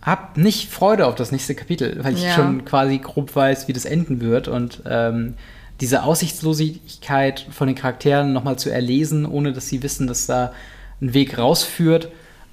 [0.01, 2.33] habe nicht Freude auf das nächste Kapitel, weil ich Ja.
[2.33, 4.47] schon quasi grob weiß, wie das enden wird.
[4.47, 5.35] Und ähm,
[5.79, 10.53] diese Aussichtslosigkeit von den Charakteren nochmal zu erlesen, ohne dass sie wissen, dass da
[11.01, 12.09] ein Weg rausführt,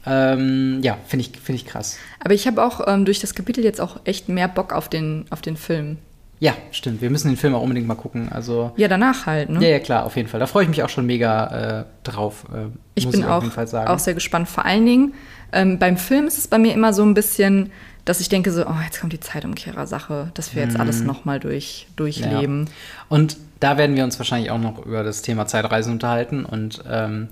[0.07, 1.99] ähm, ja, finde ich, find ich krass.
[2.21, 5.27] Aber ich habe auch ähm, durch das Kapitel jetzt auch echt mehr Bock auf den,
[5.31, 5.99] auf den Film.
[6.41, 7.01] Ja, stimmt.
[7.01, 8.31] Wir müssen den Film auch unbedingt mal gucken.
[8.31, 9.61] Also, Ja, danach halt, ne?
[9.63, 10.39] ja, ja, klar, auf jeden Fall.
[10.39, 12.45] Da freue ich mich auch schon mega äh, drauf.
[12.55, 13.89] Äh, Ich muss bin auf auch, jeden Fall sagen.
[13.91, 14.49] auch sehr gespannt.
[14.49, 15.15] Vor allen Dingen,
[15.53, 17.71] ähm, beim Film ist es bei mir immer so ein bisschen,
[18.05, 21.89] dass ich denke so, oh, jetzt kommt die Zeitumkehrer-Sache, dass wir jetzt alles nochmal durch,
[21.97, 22.61] durchleben.
[22.61, 22.67] Mhm.
[22.67, 22.73] Ja.
[23.09, 27.29] Und da werden wir uns wahrscheinlich auch noch über das Thema Zeitreisen unterhalten und ähm,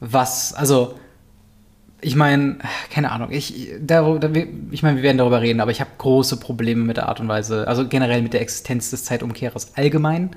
[0.00, 0.94] was, also
[2.00, 2.58] ich meine,
[2.90, 4.30] keine Ahnung, ich, darüber,
[4.70, 7.28] ich meine, wir werden darüber reden, aber ich habe große Probleme mit der Art und
[7.28, 10.30] Weise, also generell mit der Existenz des Zeitumkehrers allgemein.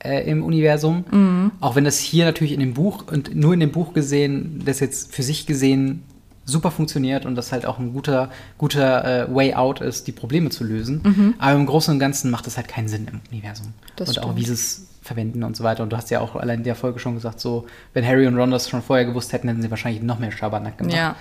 [0.00, 1.04] äh, im Universum.
[1.10, 1.52] Mhm.
[1.60, 4.80] Auch wenn das hier natürlich in dem Buch und nur in dem Buch gesehen, das
[4.80, 6.04] jetzt für sich gesehen
[6.44, 10.48] super funktioniert und das halt auch ein guter, guter äh, Way out ist, die Probleme
[10.48, 11.02] zu lösen.
[11.04, 11.34] Mhm.
[11.38, 13.74] Aber im Großen und Ganzen macht das halt keinen Sinn im Universum.
[13.96, 14.38] Das und auch stimmt.
[14.38, 15.82] wie sie es verwenden und so weiter.
[15.82, 18.36] Und du hast ja auch allein in der Folge schon gesagt, so, wenn Harry und
[18.36, 20.96] Ron das schon vorher gewusst hätten, hätten sie wahrscheinlich noch mehr Schabernack gemacht.
[20.96, 21.16] Ja.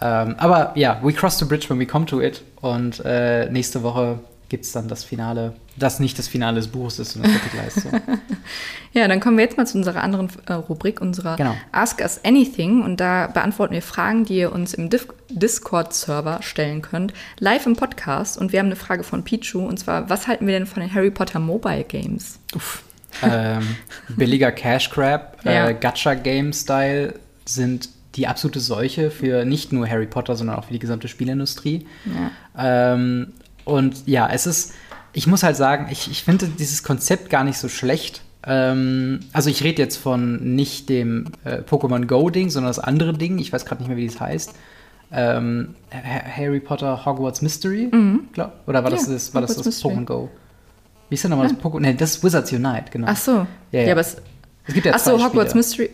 [0.00, 2.42] Ähm, aber ja, we cross the bridge when we come to it.
[2.60, 6.98] Und äh, nächste Woche gibt es dann das Finale, das nicht das Finale des Buches
[6.98, 7.88] ist, sondern das Kapitel heißt so.
[8.92, 11.56] Ja, dann kommen wir jetzt mal zu unserer anderen äh, Rubrik, unserer Genau.
[11.72, 12.82] Ask Us Anything.
[12.82, 14.90] Und da beantworten wir Fragen, die ihr uns im
[15.30, 18.38] Discord-Server stellen könnt, live im Podcast.
[18.38, 20.94] Und wir haben eine Frage von Pichu, und zwar, was halten wir denn von den
[20.94, 22.38] Harry Potter Mobile Games?
[23.22, 23.62] Ähm,
[24.08, 25.68] billiger Cash Grab, Ja.
[25.68, 30.64] äh, Gacha Game Style sind die absolute Seuche für nicht nur Harry Potter, sondern auch
[30.64, 31.86] für die gesamte Spielindustrie.
[32.56, 33.32] Ähm,
[33.64, 34.72] und ja, es ist,
[35.12, 38.22] ich muss halt sagen, ich, ich finde dieses Konzept gar nicht so schlecht.
[38.46, 43.38] Ähm, also ich rede jetzt von nicht dem äh, Pokémon Go-Ding, sondern das andere Ding.
[43.38, 44.54] Ich weiß gerade nicht mehr, wie das heißt.
[45.12, 47.90] Ähm, Ha- Harry Potter Hogwarts Mystery,
[48.32, 49.08] glaub, oder war das Mhm.
[49.08, 49.82] Ja, das, war das, Hogwarts das.
[49.84, 50.30] Pokémon Go?
[51.08, 51.80] Wie ist denn nochmal das Pokémon?
[51.80, 53.06] Nee, das ist Wizards Unite, genau.
[53.10, 53.46] Ach so.
[53.72, 53.92] Ja, ja.
[53.92, 54.16] aber es,
[54.66, 55.54] Es gibt ja ach so, Hogwarts Spiele.
[55.54, 55.90] Mystery.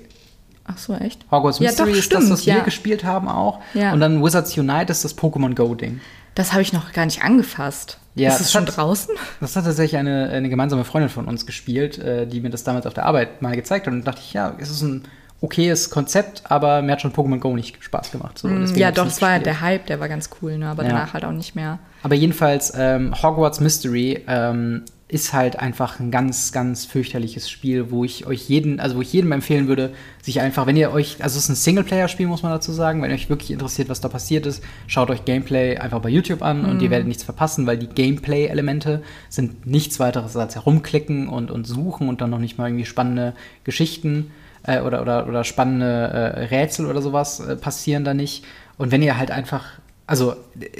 [0.65, 1.25] Ach so, echt?
[1.31, 2.61] Hogwarts Ja, Mystery doch, ist das, stimmt, was wir ja.
[2.63, 3.61] gespielt haben auch.
[3.75, 3.93] Ja.
[3.93, 6.01] Und dann Wizards Unite ist das Pokémon Go-Ding.
[6.37, 7.99] Das habe ich noch gar nicht angefasst.
[8.15, 9.15] Ja, ist es das schon hat- draußen?
[9.41, 12.87] Das hat tatsächlich eine, eine gemeinsame Freundin von uns gespielt, äh, die mir das damals
[12.87, 13.93] auf der Arbeit mal gezeigt hat.
[13.93, 15.05] Und dachte ich, ja, es ist ein
[15.41, 18.39] okayes Konzept, aber mir hat schon Pokémon Go nicht Spaß gemacht.
[18.39, 19.47] So, Mm, ja, doch, das war ja gespielt.
[19.47, 20.69] der Hype, der war ganz cool, ne?
[20.69, 20.91] aber Ja.
[20.91, 21.79] danach halt auch nicht mehr.
[22.03, 28.05] Aber jedenfalls, ähm, Hogwarts Mystery ähm, ist halt einfach ein ganz, ganz fürchterliches Spiel, wo
[28.05, 29.93] ich euch jeden, also wo ich jedem empfehlen würde,
[30.23, 33.11] sich einfach, wenn ihr euch, also es ist ein Singleplayer-Spiel, muss man dazu sagen, wenn
[33.11, 36.81] euch wirklich interessiert, was da passiert ist, schaut euch Gameplay einfach bei YouTube an und
[36.81, 42.09] ihr werdet nichts verpassen, weil die Gameplay-Elemente sind nichts weiteres als herumklicken und, und suchen
[42.09, 43.35] und dann noch nicht mal irgendwie spannende
[43.65, 44.31] Geschichten
[44.63, 48.45] äh, oder, oder, oder spannende äh, Rätsel oder sowas äh, passieren da nicht.
[48.79, 49.81] Und wenn ihr halt einfach,
[50.11, 50.35] also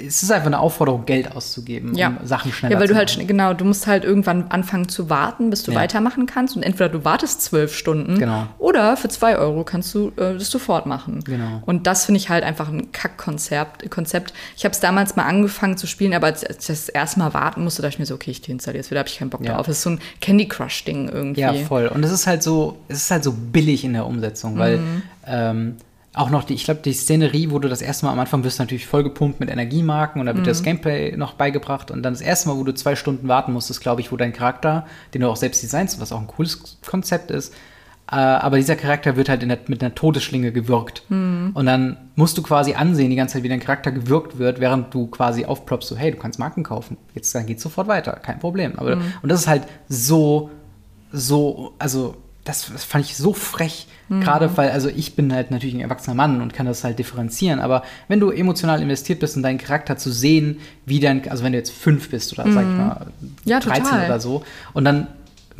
[0.05, 2.09] es ist einfach eine Aufforderung, Geld auszugeben, Ja.
[2.09, 3.21] um Sachen schneller Ja, weil zu du halt, machen.
[3.23, 5.79] schn- genau, du musst halt irgendwann anfangen zu warten, bis du Ja.
[5.79, 6.55] weitermachen kannst.
[6.55, 8.47] Und entweder du wartest zwölf Stunden Genau.
[8.59, 11.23] oder für zwei Euro kannst du äh, das sofort machen.
[11.23, 11.63] Genau.
[11.65, 13.89] Und das finde ich halt einfach ein Kackkonzept.
[13.89, 14.33] Konzept.
[14.57, 17.33] Ich habe es damals mal angefangen zu spielen, aber als als ich das erste Mal
[17.33, 19.43] warten musste, dachte ich mir so, okay, ich deinstalliere jetzt wieder, habe ich keinen Bock
[19.45, 19.55] Ja.
[19.55, 19.65] drauf.
[19.67, 21.41] Das ist so ein Candy Crush-Ding irgendwie.
[21.41, 21.87] Ja, voll.
[21.87, 25.01] Und es ist halt so, es ist halt so billig in der Umsetzung, weil Mhm.
[25.25, 25.75] ähm,
[26.13, 28.59] auch noch die, ich glaube, die Szenerie, wo du das erste Mal am Anfang wirst
[28.59, 30.53] natürlich vollgepumpt mit Energiemarken und da wird dir Mhm.
[30.53, 33.79] das Gameplay noch beigebracht und dann das erste Mal, wo du zwei Stunden warten musstest,
[33.81, 37.31] glaube ich, wo dein Charakter, den du auch selbst designst, was auch ein cooles Konzept
[37.31, 37.53] ist,
[38.11, 41.03] äh, aber dieser Charakter wird halt der, mit einer Todesschlinge gewürgt.
[41.07, 41.51] Mhm.
[41.53, 44.93] Und dann musst du quasi ansehen, die ganze Zeit, wie dein Charakter gewürgt wird, während
[44.93, 46.97] du quasi aufploppst, so, hey, du kannst Marken kaufen.
[47.15, 48.73] Jetzt dann geht's sofort weiter, kein Problem.
[48.77, 49.13] Aber, Mhm.
[49.21, 50.49] Und das ist halt so,
[51.13, 54.21] so, also das, das fand ich so frech, Mhm.
[54.21, 57.59] gerade weil, also ich bin halt natürlich ein erwachsener Mann und kann das halt differenzieren,
[57.61, 61.53] aber wenn du emotional investiert bist in deinen Charakter zu sehen, wie dein, also wenn
[61.53, 63.35] du jetzt fünf bist oder sag ich mal Mhm.
[63.45, 64.05] Ja, 13 total.
[64.07, 65.07] oder so und dann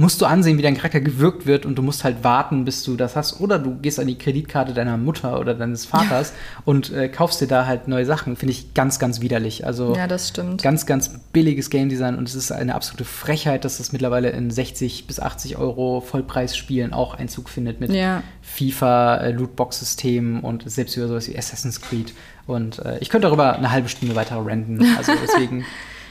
[0.02, 2.96] musst du ansehen, wie dein Charakter gewirkt wird und du musst halt warten, bis du
[2.96, 3.40] das hast.
[3.40, 6.34] Oder du gehst an die Kreditkarte deiner Mutter oder deines Vaters
[6.66, 8.36] und äh, kaufst dir da halt neue Sachen.
[8.36, 9.66] Finde ich ganz, ganz widerlich.
[9.66, 10.62] Also Ja, das stimmt.
[10.64, 14.50] ganz, ganz billiges Game Design und es ist eine absolute Frechheit, dass das mittlerweile in
[14.52, 18.24] 60 bis 80 Euro Vollpreisspielen auch Einzug findet mit Ja.
[18.42, 22.14] FIFA, äh, Lootbox-Systemen und selbst über sowas wie Assassin's Creed.
[22.48, 24.84] Und äh, ich könnte darüber eine halbe Stunde weiter renten.
[24.98, 25.64] Also deswegen,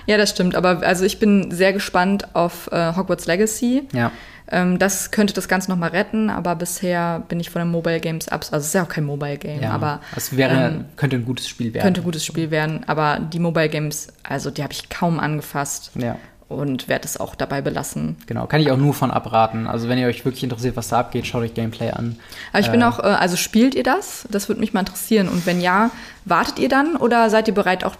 [0.07, 0.55] Ja, das stimmt.
[0.55, 3.89] Aber also ich bin sehr gespannt auf äh, Hogwarts Legacy.
[3.93, 4.11] ja.
[4.53, 8.27] Ähm, das könnte das Ganze nochmal retten, aber bisher bin ich von den Mobile Games
[8.29, 8.41] ab.
[8.51, 9.71] Also es ist ja auch kein Mobile Game, ja.
[9.71, 11.85] aber es wäre, ähm, könnte ein gutes Spiel werden.
[11.85, 12.81] könnte ein gutes Spiel werden.
[12.89, 16.17] Aber die Mobile Games, also die habe ich kaum angefasst Ja.
[16.49, 18.17] und werde es auch dabei belassen.
[18.27, 19.69] Genau, kann ich auch nur von abraten.
[19.69, 22.17] Also wenn ihr euch wirklich interessiert, was da abgeht, schaut euch Gameplay an.
[22.53, 24.27] Aber ich bin auch, äh, also spielt ihr das?
[24.33, 25.29] Das würde mich mal interessieren.
[25.29, 25.93] Und wenn ja,
[26.25, 27.95] wartet ihr dann oder seid ihr bereit, auch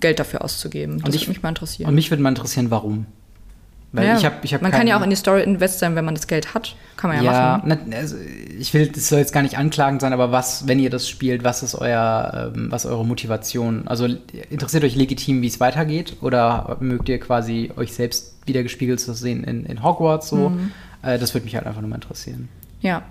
[0.00, 1.00] Geld dafür auszugeben?
[1.04, 1.88] Das ich- würde mich mal interessieren.
[1.88, 3.06] Und mich würde mal interessieren, warum.
[3.92, 6.04] Weil Ja, ich habe, ich hab man kann ja auch in die Story investieren, wenn
[6.04, 6.76] man das Geld hat.
[6.96, 7.92] Kann man ja, Ja, machen.
[7.92, 8.14] also
[8.56, 11.42] ich will, das soll jetzt gar nicht anklagend sein, aber was, wenn ihr das spielt,
[11.42, 13.88] was ist euer, ähm, was eure Motivation?
[13.88, 14.06] Also
[14.48, 19.12] interessiert euch legitim, wie es weitergeht, oder mögt ihr quasi euch selbst wieder gespiegelt zu
[19.12, 20.50] sehen in, in Hogwarts so?
[20.50, 20.70] Mhm.
[21.02, 22.48] Äh, das würde mich halt einfach nur mal interessieren.
[22.80, 23.02] Ja.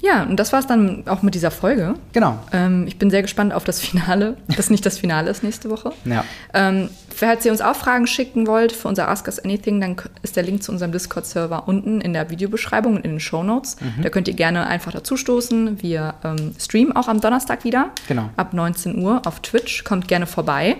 [0.00, 1.94] Ja, und das war es dann auch mit dieser Folge.
[2.12, 2.38] Genau.
[2.52, 5.92] Ähm, ich bin sehr gespannt auf das Finale, das nicht das Finale ist nächste Woche.
[6.04, 6.24] Ja.
[6.54, 10.36] Ähm, falls ihr uns auch Fragen schicken wollt für unser Ask Us Anything, dann ist
[10.36, 13.76] der Link zu unserem Discord-Server unten in der Videobeschreibung und in den Shownotes.
[13.80, 14.02] Mhm.
[14.02, 15.82] Da könnt ihr gerne einfach dazustoßen.
[15.82, 17.90] Wir ähm, streamen auch am Donnerstag wieder.
[18.08, 18.30] Genau.
[18.36, 19.84] Ab 19 Uhr auf Twitch.
[19.84, 20.76] Kommt gerne vorbei.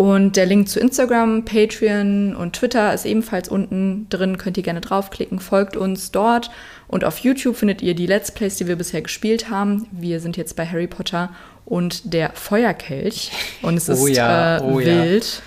[0.00, 4.38] Und der Link zu Instagram, Patreon und Twitter ist ebenfalls unten drin.
[4.38, 5.40] Könnt ihr gerne draufklicken.
[5.40, 6.50] Folgt uns dort.
[6.88, 9.88] Und auf YouTube findet ihr die Let's Plays, die wir bisher gespielt haben.
[9.92, 11.28] Wir sind jetzt bei Harry Potter
[11.66, 13.30] und der Feuerkelch.
[13.60, 14.86] Und es Oh ist ja, äh, oh ja.
[15.04, 15.42] wild.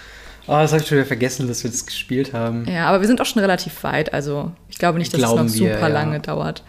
[0.45, 2.67] Oh, das habe ich schon wieder vergessen, dass wir das gespielt haben.
[2.71, 2.85] Ja.
[2.85, 4.13] aber wir sind auch schon relativ weit.
[4.13, 5.93] Also ich glaube nicht, dass Glauben es noch wir, super ja.
[5.95, 6.63] lange dauert.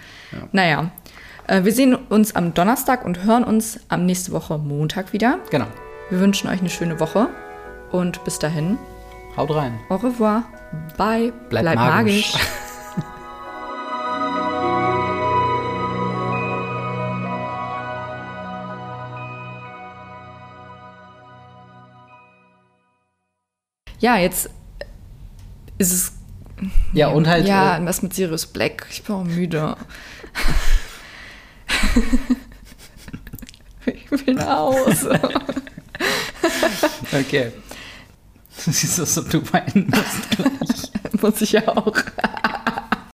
[0.52, 0.90] Naja.
[1.48, 5.40] Äh, wir sehen uns am Donnerstag und hören uns am nächste Woche Montag wieder.
[5.50, 5.66] Genau.
[6.08, 7.28] Wir wünschen euch eine schöne Woche
[7.94, 8.76] und bis dahin,
[9.36, 9.78] Haut rein.
[9.88, 10.42] au revoir,
[10.98, 12.34] bye, Bleibt magisch.
[24.00, 24.50] Ja, jetzt
[25.78, 26.12] ist es.
[26.92, 27.46] Ja, und halt.
[27.48, 28.86] Ja, äh, was mit Sirius Black?
[28.90, 29.76] Ich bin auch müde.
[33.86, 35.18] ich will nach Hause.
[37.18, 37.52] okay.
[38.64, 41.22] Du siehst aus, als ob du weinen musst.
[41.22, 41.96] Muss ich ja auch.